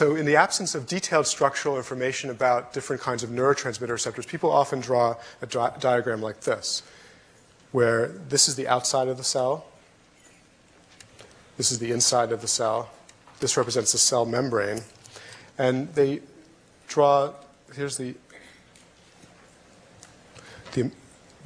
So, 0.00 0.16
in 0.16 0.24
the 0.24 0.36
absence 0.36 0.74
of 0.74 0.86
detailed 0.86 1.26
structural 1.26 1.76
information 1.76 2.30
about 2.30 2.72
different 2.72 3.02
kinds 3.02 3.22
of 3.22 3.28
neurotransmitter 3.28 3.90
receptors, 3.90 4.24
people 4.24 4.50
often 4.50 4.80
draw 4.80 5.16
a 5.42 5.46
di- 5.46 5.74
diagram 5.78 6.22
like 6.22 6.40
this, 6.40 6.82
where 7.70 8.08
this 8.08 8.48
is 8.48 8.56
the 8.56 8.66
outside 8.66 9.08
of 9.08 9.18
the 9.18 9.24
cell, 9.24 9.66
this 11.58 11.70
is 11.70 11.80
the 11.80 11.92
inside 11.92 12.32
of 12.32 12.40
the 12.40 12.48
cell, 12.48 12.90
this 13.40 13.58
represents 13.58 13.92
the 13.92 13.98
cell 13.98 14.24
membrane, 14.24 14.80
and 15.58 15.92
they 15.94 16.22
draw 16.88 17.34
here's 17.76 17.98
the 17.98 18.14
the, 20.72 20.90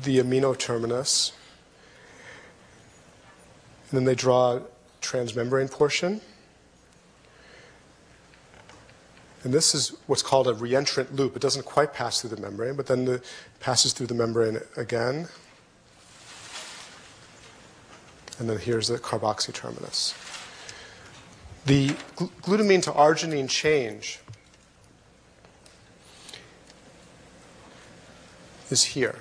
the 0.01 0.19
amino 0.19 0.57
terminus, 0.57 1.33
and 3.90 3.99
then 3.99 4.05
they 4.05 4.14
draw 4.14 4.61
transmembrane 5.03 5.69
portion. 5.69 6.21
And 9.44 9.52
this 9.52 9.74
is 9.74 9.90
what's 10.07 10.22
called 10.22 10.48
a 10.48 10.54
reentrant 10.54 11.16
loop. 11.16 11.37
It 11.37 11.42
doesn't 11.42 11.66
quite 11.66 11.92
pass 11.92 12.20
through 12.20 12.30
the 12.30 12.40
membrane, 12.40 12.76
but 12.76 12.87
then 12.87 13.07
it 13.07 13.24
passes 13.61 13.92
through 13.92 14.07
the 14.07 14.14
membrane 14.14 14.59
again. 14.76 15.28
And 18.38 18.48
then 18.48 18.59
here's 18.59 18.88
the 18.88 18.98
carboxy 18.98 19.52
terminus. 19.52 20.14
The 21.66 21.90
gl- 22.16 22.30
glutamine 22.42 22.83
to 22.85 22.90
arginine 22.90 23.48
change 23.48 24.18
is 28.70 28.83
here. 28.85 29.16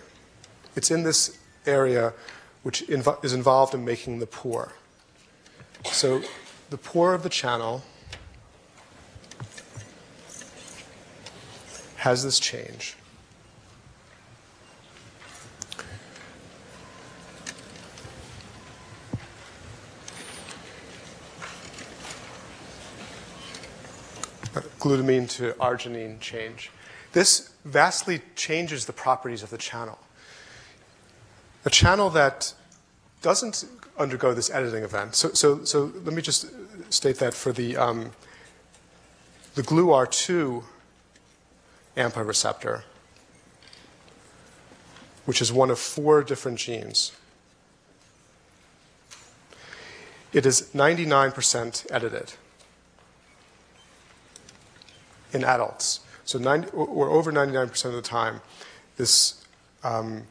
It's 0.75 0.89
in 0.89 1.03
this 1.03 1.37
area 1.65 2.13
which 2.63 2.87
inv- 2.87 3.23
is 3.23 3.33
involved 3.33 3.73
in 3.73 3.83
making 3.83 4.19
the 4.19 4.25
pore. 4.25 4.73
So 5.91 6.21
the 6.69 6.77
pore 6.77 7.13
of 7.13 7.23
the 7.23 7.29
channel 7.29 7.83
has 12.03 12.21
this 12.21 12.37
change. 12.37 12.97
Glutamine 24.81 25.29
to 25.29 25.53
arginine 25.53 26.19
change. 26.19 26.71
This 27.13 27.53
vastly 27.63 28.21
changes 28.35 28.85
the 28.85 28.91
properties 28.91 29.41
of 29.41 29.49
the 29.49 29.57
channel. 29.57 29.97
A 31.63 31.69
channel 31.69 32.09
that 32.09 32.53
doesn't 33.21 33.63
undergo 33.97 34.33
this 34.33 34.49
editing 34.49 34.83
event. 34.83 35.15
So, 35.15 35.29
so, 35.31 35.63
so 35.63 35.89
let 36.03 36.13
me 36.13 36.21
just 36.21 36.47
state 36.89 37.19
that 37.19 37.33
for 37.33 37.53
the, 37.53 37.77
um, 37.77 38.11
the 39.55 39.61
GluR2 39.63 40.65
AMPA 41.95 42.25
receptor, 42.25 42.83
which 45.25 45.41
is 45.41 45.51
one 45.51 45.69
of 45.69 45.79
four 45.79 46.23
different 46.23 46.57
genes. 46.57 47.11
It 50.31 50.45
is 50.45 50.69
99% 50.73 51.91
edited 51.91 52.33
in 55.31 55.43
adults. 55.43 55.99
So 56.25 56.39
90, 56.39 56.69
or 56.71 57.09
over 57.09 57.31
99% 57.31 57.85
of 57.85 57.93
the 57.93 58.01
time, 58.01 58.41
this 58.97 59.43
um, 59.83 60.23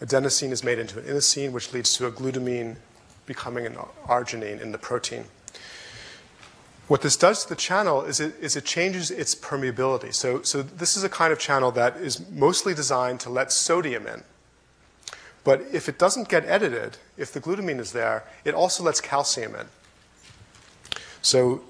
adenosine 0.00 0.50
is 0.50 0.62
made 0.62 0.78
into 0.78 0.98
an 0.98 1.06
inosine, 1.06 1.52
which 1.52 1.72
leads 1.72 1.96
to 1.96 2.06
a 2.06 2.12
glutamine 2.12 2.76
becoming 3.26 3.66
an 3.66 3.76
arginine 4.06 4.60
in 4.60 4.72
the 4.72 4.78
protein. 4.78 5.24
What 6.88 7.02
this 7.02 7.16
does 7.16 7.42
to 7.42 7.48
the 7.48 7.56
channel 7.56 8.02
is 8.02 8.20
it, 8.20 8.34
is 8.40 8.54
it 8.54 8.64
changes 8.64 9.10
its 9.10 9.34
permeability. 9.34 10.14
So, 10.14 10.42
so 10.42 10.62
this 10.62 10.96
is 10.96 11.02
a 11.02 11.08
kind 11.08 11.32
of 11.32 11.38
channel 11.38 11.72
that 11.72 11.96
is 11.96 12.28
mostly 12.30 12.74
designed 12.74 13.18
to 13.20 13.30
let 13.30 13.50
sodium 13.50 14.06
in. 14.06 14.22
But 15.42 15.62
if 15.72 15.88
it 15.88 15.98
doesn't 15.98 16.28
get 16.28 16.44
edited, 16.44 16.98
if 17.16 17.32
the 17.32 17.40
glutamine 17.40 17.80
is 17.80 17.92
there, 17.92 18.24
it 18.44 18.54
also 18.54 18.84
lets 18.84 19.00
calcium 19.00 19.54
in. 19.56 19.66
So 21.22 21.62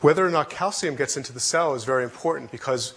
whether 0.00 0.26
or 0.26 0.30
not 0.30 0.50
calcium 0.50 0.96
gets 0.96 1.16
into 1.16 1.32
the 1.32 1.40
cell 1.40 1.74
is 1.74 1.84
very 1.84 2.04
important 2.04 2.50
because 2.50 2.94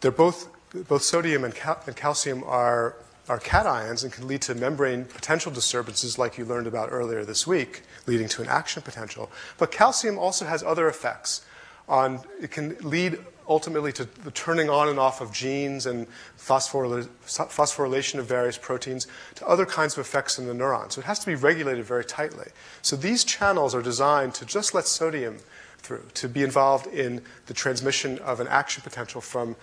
they're 0.00 0.10
both, 0.10 0.48
both 0.88 1.02
sodium 1.02 1.44
and, 1.44 1.54
cal- 1.54 1.80
and 1.86 1.96
calcium 1.96 2.42
are 2.44 2.96
are 3.30 3.38
cations 3.38 4.02
and 4.02 4.12
can 4.12 4.26
lead 4.26 4.42
to 4.42 4.56
membrane 4.56 5.04
potential 5.04 5.52
disturbances 5.52 6.18
like 6.18 6.36
you 6.36 6.44
learned 6.44 6.66
about 6.66 6.88
earlier 6.90 7.24
this 7.24 7.46
week, 7.46 7.82
leading 8.06 8.26
to 8.26 8.42
an 8.42 8.48
action 8.48 8.82
potential. 8.82 9.30
But 9.56 9.70
calcium 9.70 10.18
also 10.18 10.46
has 10.46 10.64
other 10.64 10.88
effects 10.88 11.46
on 11.88 12.20
it 12.40 12.50
can 12.50 12.76
lead 12.80 13.18
ultimately 13.48 13.92
to 13.92 14.04
the 14.04 14.32
turning 14.32 14.68
on 14.68 14.88
and 14.88 14.98
off 14.98 15.20
of 15.20 15.32
genes 15.32 15.86
and 15.86 16.08
phosphorylation 16.38 18.18
of 18.18 18.26
various 18.26 18.58
proteins 18.58 19.06
to 19.36 19.46
other 19.46 19.64
kinds 19.64 19.94
of 19.94 20.00
effects 20.00 20.36
in 20.36 20.46
the 20.46 20.52
neuron. 20.52 20.90
So 20.90 21.00
it 21.00 21.04
has 21.04 21.20
to 21.20 21.26
be 21.26 21.36
regulated 21.36 21.84
very 21.84 22.04
tightly. 22.04 22.48
So 22.82 22.96
these 22.96 23.22
channels 23.22 23.76
are 23.76 23.82
designed 23.82 24.34
to 24.34 24.44
just 24.44 24.74
let 24.74 24.86
sodium 24.86 25.38
through, 25.78 26.02
to 26.14 26.28
be 26.28 26.42
involved 26.42 26.88
in 26.88 27.22
the 27.46 27.54
transmission 27.54 28.18
of 28.18 28.40
an 28.40 28.48
action 28.48 28.82
potential 28.82 29.20
from 29.20 29.54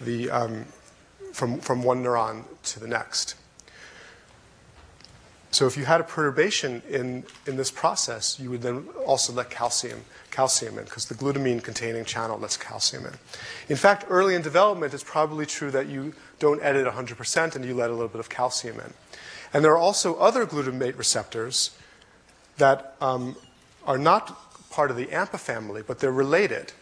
the 0.00 0.30
um, 0.30 0.66
from, 1.34 1.58
from 1.58 1.82
one 1.82 2.02
neuron 2.02 2.44
to 2.62 2.78
the 2.78 2.86
next. 2.86 3.34
So 5.50 5.66
if 5.66 5.76
you 5.76 5.84
had 5.84 6.00
a 6.00 6.04
perturbation 6.04 6.82
in, 6.88 7.24
in 7.46 7.56
this 7.56 7.70
process, 7.70 8.40
you 8.40 8.50
would 8.50 8.62
then 8.62 8.88
also 9.06 9.32
let 9.32 9.50
calcium, 9.50 10.00
calcium 10.30 10.78
in, 10.78 10.84
because 10.84 11.06
the 11.06 11.14
glutamine 11.14 11.62
containing 11.62 12.04
channel 12.04 12.38
lets 12.38 12.56
calcium 12.56 13.06
in. 13.06 13.12
In 13.68 13.76
fact, 13.76 14.06
early 14.08 14.34
in 14.34 14.42
development, 14.42 14.94
it's 14.94 15.04
probably 15.04 15.46
true 15.46 15.70
that 15.70 15.86
you 15.86 16.14
don't 16.38 16.62
edit 16.62 16.86
100% 16.86 17.56
and 17.56 17.64
you 17.64 17.74
let 17.74 17.90
a 17.90 17.92
little 17.92 18.08
bit 18.08 18.20
of 18.20 18.28
calcium 18.28 18.80
in. 18.80 18.92
And 19.52 19.64
there 19.64 19.72
are 19.72 19.78
also 19.78 20.16
other 20.16 20.46
glutamate 20.46 20.98
receptors 20.98 21.76
that 22.58 22.96
um, 23.00 23.36
are 23.86 23.98
not 23.98 24.70
part 24.70 24.90
of 24.90 24.96
the 24.96 25.06
AMPA 25.06 25.38
family, 25.38 25.82
but 25.86 26.00
they're 26.00 26.12
related. 26.12 26.72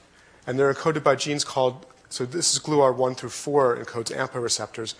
And 0.46 0.58
they're 0.58 0.72
encoded 0.72 1.02
by 1.02 1.14
genes 1.16 1.44
called 1.44 1.84
so 2.12 2.26
this 2.26 2.52
is 2.52 2.60
GluR1 2.60 3.16
through 3.16 3.30
4 3.30 3.78
encodes 3.78 4.14
AMPA 4.14 4.42
receptors. 4.42 4.96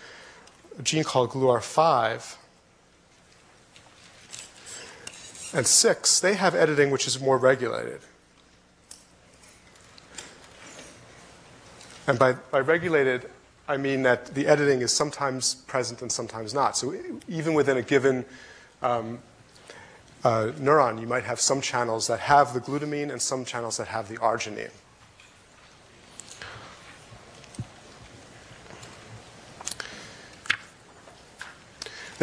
A 0.79 0.81
gene 0.81 1.03
called 1.03 1.29
GluR5 1.29 2.37
and 5.53 5.67
6, 5.67 6.19
they 6.21 6.33
have 6.33 6.55
editing 6.55 6.89
which 6.89 7.05
is 7.05 7.21
more 7.21 7.37
regulated. 7.37 7.99
And 12.07 12.17
by, 12.17 12.33
by 12.33 12.61
regulated, 12.61 13.29
I 13.67 13.77
mean 13.77 14.01
that 14.01 14.33
the 14.33 14.47
editing 14.47 14.81
is 14.81 14.91
sometimes 14.91 15.53
present 15.53 16.01
and 16.01 16.11
sometimes 16.11 16.51
not. 16.55 16.75
So 16.75 16.95
even 17.27 17.53
within 17.53 17.77
a 17.77 17.83
given 17.83 18.25
um, 18.81 19.19
uh, 20.23 20.51
neuron, 20.57 20.99
you 20.99 21.05
might 21.05 21.25
have 21.25 21.39
some 21.39 21.61
channels 21.61 22.07
that 22.07 22.21
have 22.21 22.55
the 22.55 22.59
glutamine 22.59 23.11
and 23.11 23.21
some 23.21 23.45
channels 23.45 23.77
that 23.77 23.89
have 23.89 24.09
the 24.09 24.17
arginine. 24.17 24.71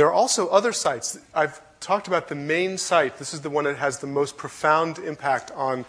There 0.01 0.09
are 0.09 0.15
also 0.15 0.49
other 0.49 0.73
sites. 0.73 1.19
I've 1.35 1.61
talked 1.81 2.09
about 2.09 2.29
the 2.29 2.35
main 2.35 2.79
site. 2.79 3.19
This 3.19 3.35
is 3.35 3.43
the 3.43 3.51
one 3.51 3.65
that 3.65 3.77
has 3.77 3.99
the 3.99 4.07
most 4.07 4.39
profound 4.39 4.99
impact 4.99 5.51
on 5.51 5.85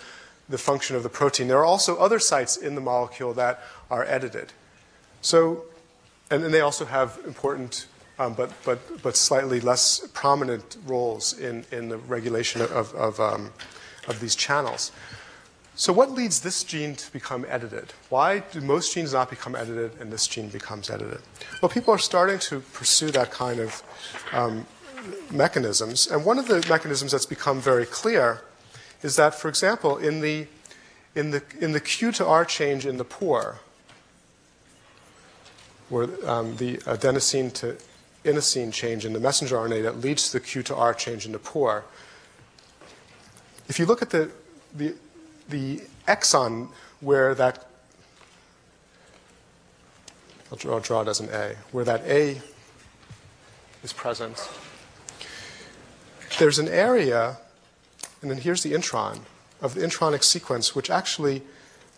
the 0.49 0.57
function 0.57 0.97
of 0.97 1.03
the 1.03 1.07
protein. 1.07 1.47
There 1.47 1.59
are 1.59 1.63
also 1.63 1.95
other 1.95 2.19
sites 2.19 2.57
in 2.57 2.75
the 2.75 2.81
molecule 2.81 3.33
that 3.35 3.61
are 3.89 4.03
edited. 4.03 4.51
So, 5.21 5.63
and, 6.29 6.43
and 6.43 6.53
they 6.53 6.59
also 6.59 6.83
have 6.83 7.19
important 7.25 7.87
um, 8.19 8.33
but, 8.33 8.51
but, 8.65 8.79
but 9.01 9.15
slightly 9.15 9.61
less 9.61 10.05
prominent 10.13 10.75
roles 10.85 11.39
in, 11.39 11.63
in 11.71 11.87
the 11.87 11.97
regulation 11.97 12.59
of, 12.61 12.93
of, 12.93 13.17
um, 13.21 13.53
of 14.09 14.19
these 14.19 14.35
channels. 14.35 14.91
So, 15.75 15.93
what 15.93 16.11
leads 16.11 16.41
this 16.41 16.63
gene 16.63 16.95
to 16.95 17.11
become 17.11 17.45
edited? 17.47 17.93
Why 18.09 18.39
do 18.39 18.59
most 18.61 18.93
genes 18.93 19.13
not 19.13 19.29
become 19.29 19.55
edited 19.55 19.99
and 19.99 20.11
this 20.11 20.27
gene 20.27 20.49
becomes 20.49 20.89
edited? 20.89 21.21
Well, 21.61 21.69
people 21.69 21.93
are 21.93 21.97
starting 21.97 22.39
to 22.39 22.59
pursue 22.59 23.09
that 23.11 23.31
kind 23.31 23.59
of 23.59 23.81
um, 24.33 24.67
mechanisms. 25.31 26.07
And 26.07 26.25
one 26.25 26.37
of 26.37 26.47
the 26.47 26.65
mechanisms 26.69 27.13
that's 27.13 27.25
become 27.25 27.61
very 27.61 27.85
clear 27.85 28.41
is 29.01 29.15
that, 29.15 29.33
for 29.33 29.47
example, 29.47 29.97
in 29.97 30.21
the, 30.21 30.47
in 31.15 31.31
the, 31.31 31.41
in 31.59 31.71
the 31.71 31.79
Q 31.79 32.11
to 32.13 32.25
R 32.25 32.45
change 32.45 32.85
in 32.85 32.97
the 32.97 33.05
pore, 33.05 33.59
where 35.89 36.07
um, 36.29 36.57
the 36.57 36.77
adenosine 36.77 37.51
to 37.53 37.77
inosine 38.23 38.71
change 38.71 39.05
in 39.05 39.13
the 39.13 39.19
messenger 39.19 39.55
RNA 39.55 39.83
that 39.83 39.99
leads 39.99 40.27
to 40.29 40.33
the 40.33 40.45
Q 40.45 40.63
to 40.63 40.75
R 40.75 40.93
change 40.93 41.25
in 41.25 41.31
the 41.31 41.39
pore. 41.39 41.85
If 43.67 43.79
you 43.79 43.85
look 43.85 44.01
at 44.01 44.09
the, 44.09 44.29
the, 44.75 44.93
the 45.51 45.81
exon 46.07 46.69
where 46.99 47.35
that, 47.35 47.67
I'll 50.51 50.57
draw, 50.57 50.79
draw 50.79 51.01
it 51.01 51.07
as 51.07 51.19
an 51.19 51.29
A, 51.31 51.55
where 51.71 51.85
that 51.85 52.01
A 52.05 52.41
is 53.83 53.93
present, 53.93 54.49
there's 56.39 56.59
an 56.59 56.67
area, 56.67 57.37
and 58.21 58.31
then 58.31 58.39
here's 58.39 58.63
the 58.63 58.73
intron 58.73 59.19
of 59.61 59.75
the 59.75 59.81
intronic 59.81 60.23
sequence, 60.23 60.75
which 60.75 60.89
actually 60.89 61.43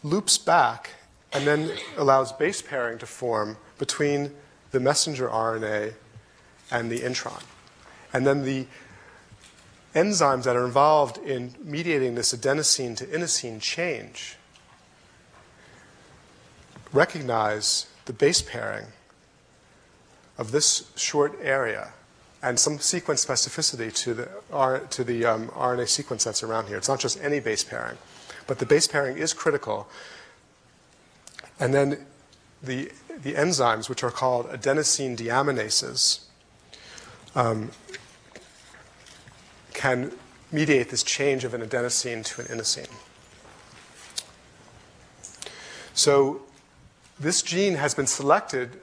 loops 0.04 0.38
back 0.38 0.92
and 1.32 1.48
then 1.48 1.72
allows 1.98 2.32
base 2.34 2.62
pairing 2.62 2.98
to 3.00 3.06
form 3.06 3.58
between 3.78 4.32
the 4.72 4.80
messenger 4.80 5.28
RNA 5.28 5.94
and 6.72 6.92
the 6.92 7.00
intron. 7.00 7.42
And 8.12 8.28
then 8.28 8.44
the 8.44 8.68
enzymes 9.94 10.44
that 10.44 10.56
are 10.56 10.66
involved 10.66 11.18
in 11.20 11.54
mediating 11.64 12.16
this 12.16 12.34
adenosine 12.34 12.96
to 12.98 13.06
inosine 13.06 13.62
change 13.62 14.38
recognize 16.92 17.88
the 18.06 18.14
base 18.14 18.42
pairing 18.42 18.86
of 20.38 20.52
this 20.52 20.92
short 20.96 21.38
area 21.42 21.92
and 22.42 22.60
some 22.60 22.78
sequence 22.80 23.26
specificity 23.26 23.94
to 23.94 24.14
the, 24.14 24.30
R, 24.52 24.80
to 24.80 25.04
the 25.04 25.26
um, 25.26 25.48
RNA 25.50 25.88
sequence 25.88 26.26
that's 26.26 26.44
around 26.44 26.68
here. 26.68 26.78
It's 26.78 26.90
not 26.90 27.00
just 27.00 27.22
any 27.22 27.40
base 27.40 27.64
pairing, 27.64 27.98
but 28.48 28.60
the 28.60 28.66
base 28.66 28.86
pairing 28.86 29.18
is 29.18 29.34
critical. 29.34 29.88
And 31.60 31.74
then 31.74 32.06
the, 32.62 32.92
the 33.22 33.34
enzymes, 33.34 33.88
which 33.90 34.04
are 34.04 34.12
called 34.12 34.48
adenosine 34.48 35.16
deaminases, 35.16 36.20
um, 37.34 37.72
can 39.84 40.14
mediate 40.50 40.88
this 40.92 41.04
change 41.04 41.44
of 41.44 41.54
an 41.54 41.60
adenosine 41.60 42.24
to 42.24 42.40
an 42.40 42.48
inosine. 42.48 42.90
So 45.94 46.42
this 47.20 47.42
gene 47.42 47.76
has 47.76 47.94
been 47.94 48.08
selected 48.08 48.80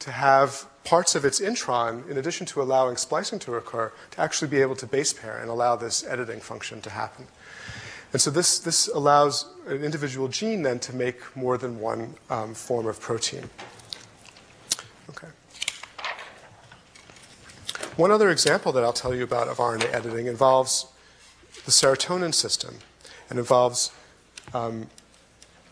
to 0.00 0.10
have 0.10 0.66
parts 0.82 1.14
of 1.14 1.24
its 1.24 1.38
intron, 1.38 2.10
in 2.10 2.18
addition 2.18 2.44
to 2.46 2.60
allowing 2.60 2.96
splicing 2.96 3.38
to 3.38 3.54
occur, 3.54 3.92
to 4.10 4.20
actually 4.20 4.48
be 4.48 4.60
able 4.60 4.74
to 4.74 4.86
base 4.86 5.12
pair 5.12 5.38
and 5.38 5.48
allow 5.48 5.76
this 5.76 6.04
editing 6.04 6.40
function 6.40 6.80
to 6.80 6.90
happen. 6.90 7.28
And 8.12 8.20
so 8.20 8.32
this, 8.32 8.58
this 8.58 8.88
allows 8.88 9.46
an 9.68 9.84
individual 9.84 10.26
gene 10.26 10.62
then 10.62 10.80
to 10.80 10.92
make 10.92 11.20
more 11.36 11.56
than 11.56 11.78
one 11.78 12.14
um, 12.30 12.54
form 12.54 12.88
of 12.88 12.98
protein. 12.98 13.48
Okay. 15.08 15.28
One 17.96 18.10
other 18.10 18.30
example 18.30 18.72
that 18.72 18.82
I'll 18.82 18.94
tell 18.94 19.14
you 19.14 19.22
about 19.22 19.48
of 19.48 19.58
RNA 19.58 19.92
editing 19.92 20.26
involves 20.26 20.86
the 21.66 21.70
serotonin 21.70 22.32
system 22.32 22.76
and 23.28 23.38
involves 23.38 23.92
um, 24.54 24.86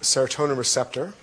serotonin 0.02 0.58
receptor. 0.58 1.14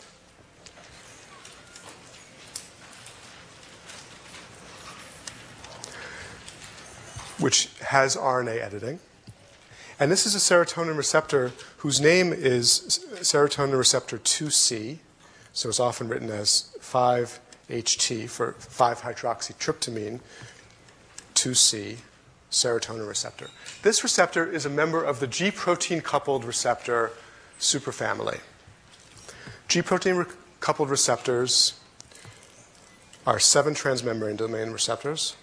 Which 7.37 7.69
has 7.81 8.15
RNA 8.15 8.59
editing. 8.59 8.99
And 9.99 10.11
this 10.11 10.25
is 10.25 10.33
a 10.33 10.39
serotonin 10.39 10.97
receptor 10.97 11.51
whose 11.77 12.01
name 12.01 12.33
is 12.33 13.05
serotonin 13.17 13.77
receptor 13.77 14.17
2C. 14.17 14.97
So 15.53 15.69
it's 15.69 15.79
often 15.79 16.07
written 16.07 16.31
as 16.31 16.75
5-HT 16.79 18.29
for 18.29 18.53
5-hydroxytryptamine, 18.53 20.21
2C 21.37 21.97
serotonin 22.49 23.07
receptor. 23.07 23.49
This 23.83 24.01
receptor 24.01 24.51
is 24.51 24.65
a 24.65 24.69
member 24.69 25.03
of 25.03 25.19
the 25.19 25.27
G 25.27 25.51
protein 25.51 26.01
coupled 26.01 26.43
receptor 26.43 27.11
superfamily. 27.59 28.39
G 29.67 29.83
protein 29.83 30.15
re- 30.15 30.25
coupled 30.59 30.89
receptors 30.89 31.79
are 33.27 33.37
seven 33.37 33.75
transmembrane 33.75 34.35
domain 34.35 34.71
receptors. 34.71 35.35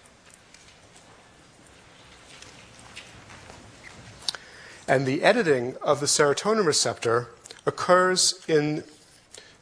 And 4.88 5.06
the 5.06 5.22
editing 5.22 5.76
of 5.80 6.00
the 6.00 6.06
serotonin 6.06 6.66
receptor 6.66 7.28
occurs 7.66 8.44
in 8.48 8.82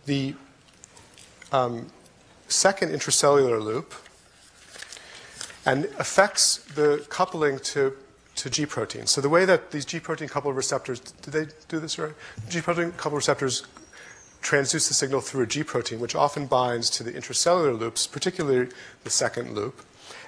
the 0.07 0.35
um, 1.53 1.89
second 2.49 2.89
intracellular 2.89 3.63
loop 3.63 3.93
and 5.65 5.85
affects 5.99 6.57
the 6.75 7.05
coupling 7.09 7.59
to, 7.61 7.95
to 8.37 8.51
G 8.51 8.67
protein. 8.67 9.07
So 9.07 9.21
the 9.21 9.29
way 9.29 9.45
that 9.45 9.71
these 9.71 9.85
G 9.85 10.01
protein 10.01 10.29
coupled 10.29 10.57
receptors, 10.57 11.01
did 11.01 11.33
they 11.33 11.47
do 11.69 11.79
this 11.79 11.99
right? 11.99 12.13
G 12.49 12.61
protein 12.61 12.93
coupled 12.93 13.19
receptors 13.19 13.65
transduce 14.43 14.89
the 14.89 14.95
signal 14.95 15.21
through 15.21 15.45
a 15.45 15.47
G 15.47 15.63
protein, 15.63 16.01
which 16.01 16.17
often 16.17 16.47
binds 16.47 16.91
to 16.91 17.05
the 17.05 17.13
intracellular 17.13 17.79
loops, 17.79 18.07
particularly 18.07 18.71
the 19.05 19.11
second 19.11 19.55
loop. 19.55 19.83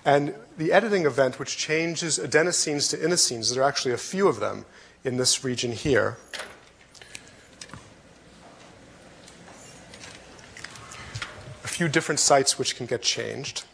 And 0.05 0.35
the 0.57 0.72
editing 0.72 1.05
event, 1.05 1.39
which 1.39 1.57
changes 1.57 2.18
adenosines 2.18 2.89
to 2.91 2.97
inosines, 2.97 3.53
there 3.53 3.62
are 3.62 3.68
actually 3.68 3.93
a 3.93 3.99
few 3.99 4.28
of 4.28 4.39
them 4.39 4.66
in 5.03 5.16
this 5.16 5.43
region 5.43 5.72
here. 5.72 6.16
A 11.64 11.68
few 11.68 11.89
different 11.89 12.20
sites 12.20 12.57
which 12.57 12.76
can 12.76 12.87
get 12.87 13.03
changed 13.03 13.64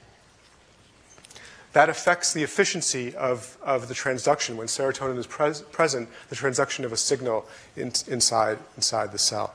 that 1.73 1.89
affects 1.89 2.33
the 2.33 2.43
efficiency 2.43 3.15
of, 3.15 3.57
of 3.63 3.89
the 3.89 3.95
transduction. 3.95 4.57
When 4.57 4.67
serotonin 4.67 5.19
is 5.19 5.27
pres- 5.27 5.63
present, 5.63 6.09
the 6.29 6.37
transduction 6.37 6.85
of 6.85 6.93
a 6.93 6.97
signal 6.97 7.47
in, 7.77 7.93
inside, 8.09 8.59
inside 8.77 9.13
the 9.13 9.19
cell. 9.19 9.55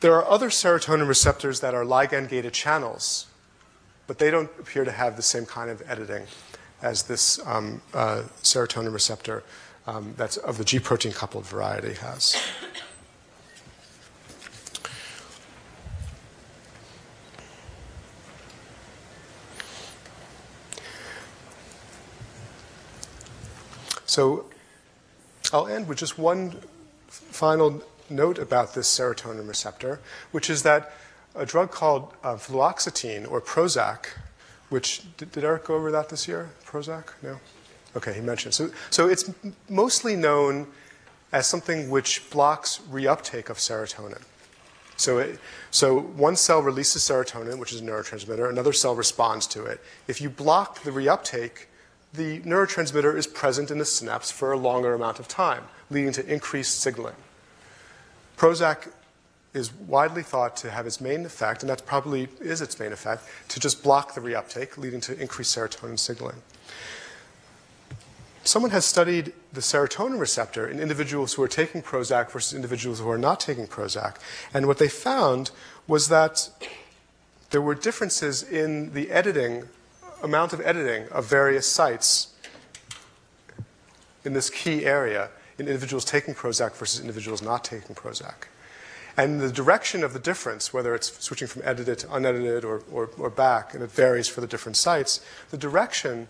There 0.00 0.14
are 0.14 0.28
other 0.28 0.48
serotonin 0.48 1.08
receptors 1.08 1.60
that 1.60 1.74
are 1.74 1.84
ligand 1.84 2.28
gated 2.28 2.52
channels, 2.52 3.26
but 4.06 4.18
they 4.18 4.30
don't 4.30 4.50
appear 4.58 4.84
to 4.84 4.92
have 4.92 5.16
the 5.16 5.22
same 5.22 5.46
kind 5.46 5.70
of 5.70 5.82
editing 5.88 6.26
as 6.82 7.04
this 7.04 7.44
um, 7.46 7.80
uh, 7.94 8.24
serotonin 8.42 8.92
receptor 8.92 9.44
um, 9.86 10.14
that's 10.16 10.36
of 10.36 10.58
the 10.58 10.64
G 10.64 10.78
protein 10.78 11.12
coupled 11.12 11.46
variety 11.46 11.94
has. 11.94 12.36
So 24.12 24.44
I'll 25.54 25.66
end 25.66 25.88
with 25.88 25.96
just 25.96 26.18
one 26.18 26.54
final 27.08 27.82
note 28.10 28.38
about 28.38 28.74
this 28.74 28.86
serotonin 28.86 29.48
receptor, 29.48 30.00
which 30.32 30.50
is 30.50 30.64
that 30.64 30.92
a 31.34 31.46
drug 31.46 31.70
called 31.70 32.12
uh, 32.22 32.34
fluoxetine 32.34 33.26
or 33.30 33.40
Prozac, 33.40 34.08
which 34.68 35.00
did, 35.16 35.32
did, 35.32 35.44
Eric 35.44 35.64
go 35.64 35.76
over 35.76 35.90
that 35.90 36.10
this 36.10 36.28
year? 36.28 36.50
Prozac? 36.66 37.14
No. 37.22 37.40
Okay, 37.96 38.12
he 38.12 38.20
mentioned. 38.20 38.52
So, 38.52 38.70
so 38.90 39.08
it's 39.08 39.30
mostly 39.70 40.14
known 40.14 40.66
as 41.32 41.46
something 41.46 41.88
which 41.88 42.28
blocks 42.28 42.80
reuptake 42.90 43.48
of 43.48 43.56
serotonin. 43.56 44.20
So, 44.98 45.20
it, 45.20 45.40
so 45.70 45.98
one 45.98 46.36
cell 46.36 46.60
releases 46.60 47.00
serotonin, 47.00 47.58
which 47.58 47.72
is 47.72 47.80
a 47.80 47.84
neurotransmitter, 47.84 48.50
another 48.50 48.74
cell 48.74 48.94
responds 48.94 49.46
to 49.46 49.64
it. 49.64 49.80
If 50.06 50.20
you 50.20 50.28
block 50.28 50.82
the 50.82 50.90
reuptake, 50.90 51.68
the 52.12 52.40
neurotransmitter 52.40 53.16
is 53.16 53.26
present 53.26 53.70
in 53.70 53.78
the 53.78 53.84
synapse 53.84 54.30
for 54.30 54.52
a 54.52 54.58
longer 54.58 54.94
amount 54.94 55.18
of 55.18 55.28
time, 55.28 55.64
leading 55.90 56.12
to 56.12 56.26
increased 56.32 56.80
signaling. 56.80 57.14
Prozac 58.36 58.88
is 59.54 59.72
widely 59.72 60.22
thought 60.22 60.56
to 60.56 60.70
have 60.70 60.86
its 60.86 61.00
main 61.00 61.24
effect, 61.24 61.62
and 61.62 61.70
that 61.70 61.84
probably 61.86 62.28
is 62.40 62.60
its 62.60 62.78
main 62.78 62.92
effect, 62.92 63.24
to 63.48 63.60
just 63.60 63.82
block 63.82 64.14
the 64.14 64.20
reuptake, 64.20 64.76
leading 64.76 65.00
to 65.00 65.18
increased 65.20 65.56
serotonin 65.56 65.98
signaling. 65.98 66.36
Someone 68.44 68.72
has 68.72 68.84
studied 68.84 69.32
the 69.52 69.60
serotonin 69.60 70.18
receptor 70.18 70.66
in 70.66 70.80
individuals 70.80 71.34
who 71.34 71.42
are 71.42 71.48
taking 71.48 71.80
Prozac 71.80 72.30
versus 72.30 72.54
individuals 72.54 72.98
who 72.98 73.08
are 73.08 73.18
not 73.18 73.38
taking 73.38 73.66
Prozac, 73.66 74.16
and 74.52 74.66
what 74.66 74.78
they 74.78 74.88
found 74.88 75.50
was 75.86 76.08
that 76.08 76.50
there 77.50 77.62
were 77.62 77.74
differences 77.74 78.42
in 78.42 78.94
the 78.94 79.10
editing, 79.10 79.68
amount 80.22 80.52
of 80.52 80.60
editing 80.60 81.08
of 81.08 81.26
various 81.26 81.68
sites 81.68 82.34
in 84.24 84.32
this 84.32 84.48
key 84.48 84.84
area 84.84 85.30
in 85.58 85.66
individuals 85.66 86.04
taking 86.04 86.34
Prozac 86.34 86.74
versus 86.74 87.00
individuals 87.00 87.42
not 87.42 87.64
taking 87.64 87.94
Prozac. 87.94 88.46
And 89.16 89.40
the 89.40 89.52
direction 89.52 90.02
of 90.02 90.14
the 90.14 90.18
difference, 90.18 90.72
whether 90.72 90.94
it's 90.94 91.22
switching 91.22 91.46
from 91.46 91.62
edited 91.64 91.98
to 92.00 92.14
unedited 92.14 92.64
or, 92.64 92.82
or, 92.90 93.10
or 93.18 93.28
back, 93.28 93.74
and 93.74 93.82
it 93.82 93.90
varies 93.90 94.26
for 94.26 94.40
the 94.40 94.46
different 94.46 94.76
sites, 94.76 95.20
the 95.50 95.58
direction 95.58 96.28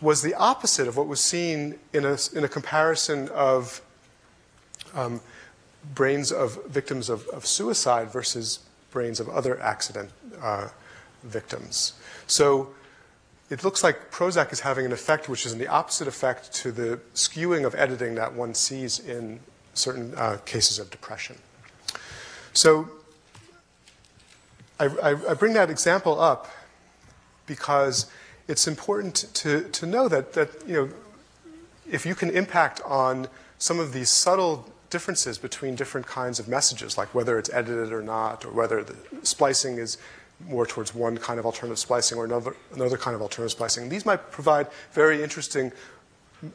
was 0.00 0.22
the 0.22 0.34
opposite 0.34 0.88
of 0.88 0.96
what 0.96 1.06
was 1.06 1.20
seen 1.20 1.78
in 1.92 2.06
a, 2.06 2.16
in 2.34 2.42
a 2.42 2.48
comparison 2.48 3.28
of 3.30 3.82
um, 4.94 5.20
brains 5.94 6.32
of 6.32 6.64
victims 6.66 7.10
of, 7.10 7.26
of, 7.28 7.46
suicide 7.46 8.10
versus 8.10 8.60
brains 8.90 9.20
of 9.20 9.28
other 9.28 9.60
accident 9.60 10.10
uh, 10.40 10.68
victims. 11.22 11.92
So 12.26 12.70
it 13.50 13.64
looks 13.64 13.82
like 13.82 14.12
Prozac 14.12 14.52
is 14.52 14.60
having 14.60 14.86
an 14.86 14.92
effect 14.92 15.28
which 15.28 15.44
is 15.44 15.52
in 15.52 15.58
the 15.58 15.66
opposite 15.66 16.06
effect 16.06 16.52
to 16.54 16.70
the 16.70 17.00
skewing 17.14 17.66
of 17.66 17.74
editing 17.74 18.14
that 18.14 18.32
one 18.32 18.54
sees 18.54 19.00
in 19.00 19.40
certain 19.74 20.14
uh, 20.16 20.38
cases 20.44 20.78
of 20.78 20.90
depression. 20.90 21.36
So 22.52 22.88
I, 24.78 24.86
I, 24.86 25.30
I 25.30 25.34
bring 25.34 25.52
that 25.54 25.68
example 25.68 26.20
up 26.20 26.48
because 27.46 28.06
it's 28.46 28.68
important 28.68 29.28
to, 29.34 29.68
to 29.70 29.86
know 29.86 30.08
that, 30.08 30.32
that 30.34 30.50
you 30.66 30.74
know, 30.74 30.88
if 31.90 32.06
you 32.06 32.14
can 32.14 32.30
impact 32.30 32.80
on 32.84 33.26
some 33.58 33.80
of 33.80 33.92
these 33.92 34.08
subtle 34.08 34.72
differences 34.90 35.38
between 35.38 35.74
different 35.74 36.06
kinds 36.06 36.38
of 36.38 36.48
messages, 36.48 36.96
like 36.96 37.14
whether 37.14 37.38
it's 37.38 37.50
edited 37.52 37.92
or 37.92 38.02
not, 38.02 38.44
or 38.44 38.52
whether 38.52 38.82
the 38.82 38.96
splicing 39.22 39.78
is 39.78 39.98
more 40.46 40.66
towards 40.66 40.94
one 40.94 41.16
kind 41.18 41.38
of 41.38 41.46
alternative 41.46 41.78
splicing 41.78 42.18
or 42.18 42.24
another, 42.24 42.54
another 42.74 42.96
kind 42.96 43.14
of 43.14 43.22
alternative 43.22 43.52
splicing. 43.52 43.88
These 43.88 44.06
might 44.06 44.30
provide 44.30 44.68
very 44.92 45.22
interesting 45.22 45.72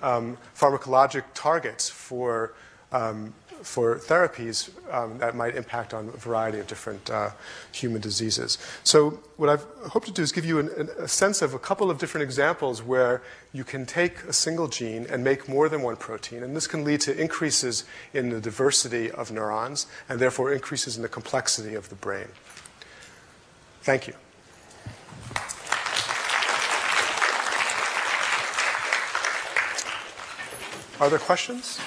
um, 0.01 0.37
pharmacologic 0.55 1.23
targets 1.33 1.89
for 1.89 2.53
um, 2.91 3.33
for 3.61 3.97
therapies 3.97 4.69
um, 4.93 5.17
that 5.17 5.35
might 5.35 5.55
impact 5.55 5.93
on 5.93 6.07
a 6.09 6.11
variety 6.11 6.59
of 6.59 6.67
different 6.67 7.09
uh, 7.09 7.31
human 7.71 7.99
diseases. 7.99 8.57
So, 8.83 9.21
what 9.37 9.49
I've 9.49 9.65
hoped 9.89 10.05
to 10.07 10.13
do 10.13 10.21
is 10.21 10.31
give 10.31 10.45
you 10.45 10.59
an, 10.59 10.69
an, 10.77 10.89
a 10.99 11.07
sense 11.07 11.41
of 11.41 11.53
a 11.53 11.59
couple 11.59 11.89
of 11.89 11.97
different 11.97 12.23
examples 12.23 12.83
where 12.83 13.21
you 13.53 13.63
can 13.63 13.85
take 13.85 14.23
a 14.23 14.33
single 14.33 14.67
gene 14.67 15.07
and 15.09 15.23
make 15.23 15.49
more 15.49 15.67
than 15.67 15.81
one 15.81 15.95
protein, 15.95 16.43
and 16.43 16.55
this 16.55 16.67
can 16.67 16.83
lead 16.83 17.01
to 17.01 17.19
increases 17.19 17.85
in 18.13 18.29
the 18.29 18.39
diversity 18.39 19.09
of 19.11 19.31
neurons 19.31 19.87
and 20.07 20.19
therefore 20.19 20.53
increases 20.53 20.95
in 20.95 21.01
the 21.01 21.09
complexity 21.09 21.75
of 21.75 21.89
the 21.89 21.95
brain. 21.95 22.27
Thank 23.85 24.07
you. 24.07 24.15
Are 30.99 31.07
there 31.07 31.19
questions? 31.19 31.79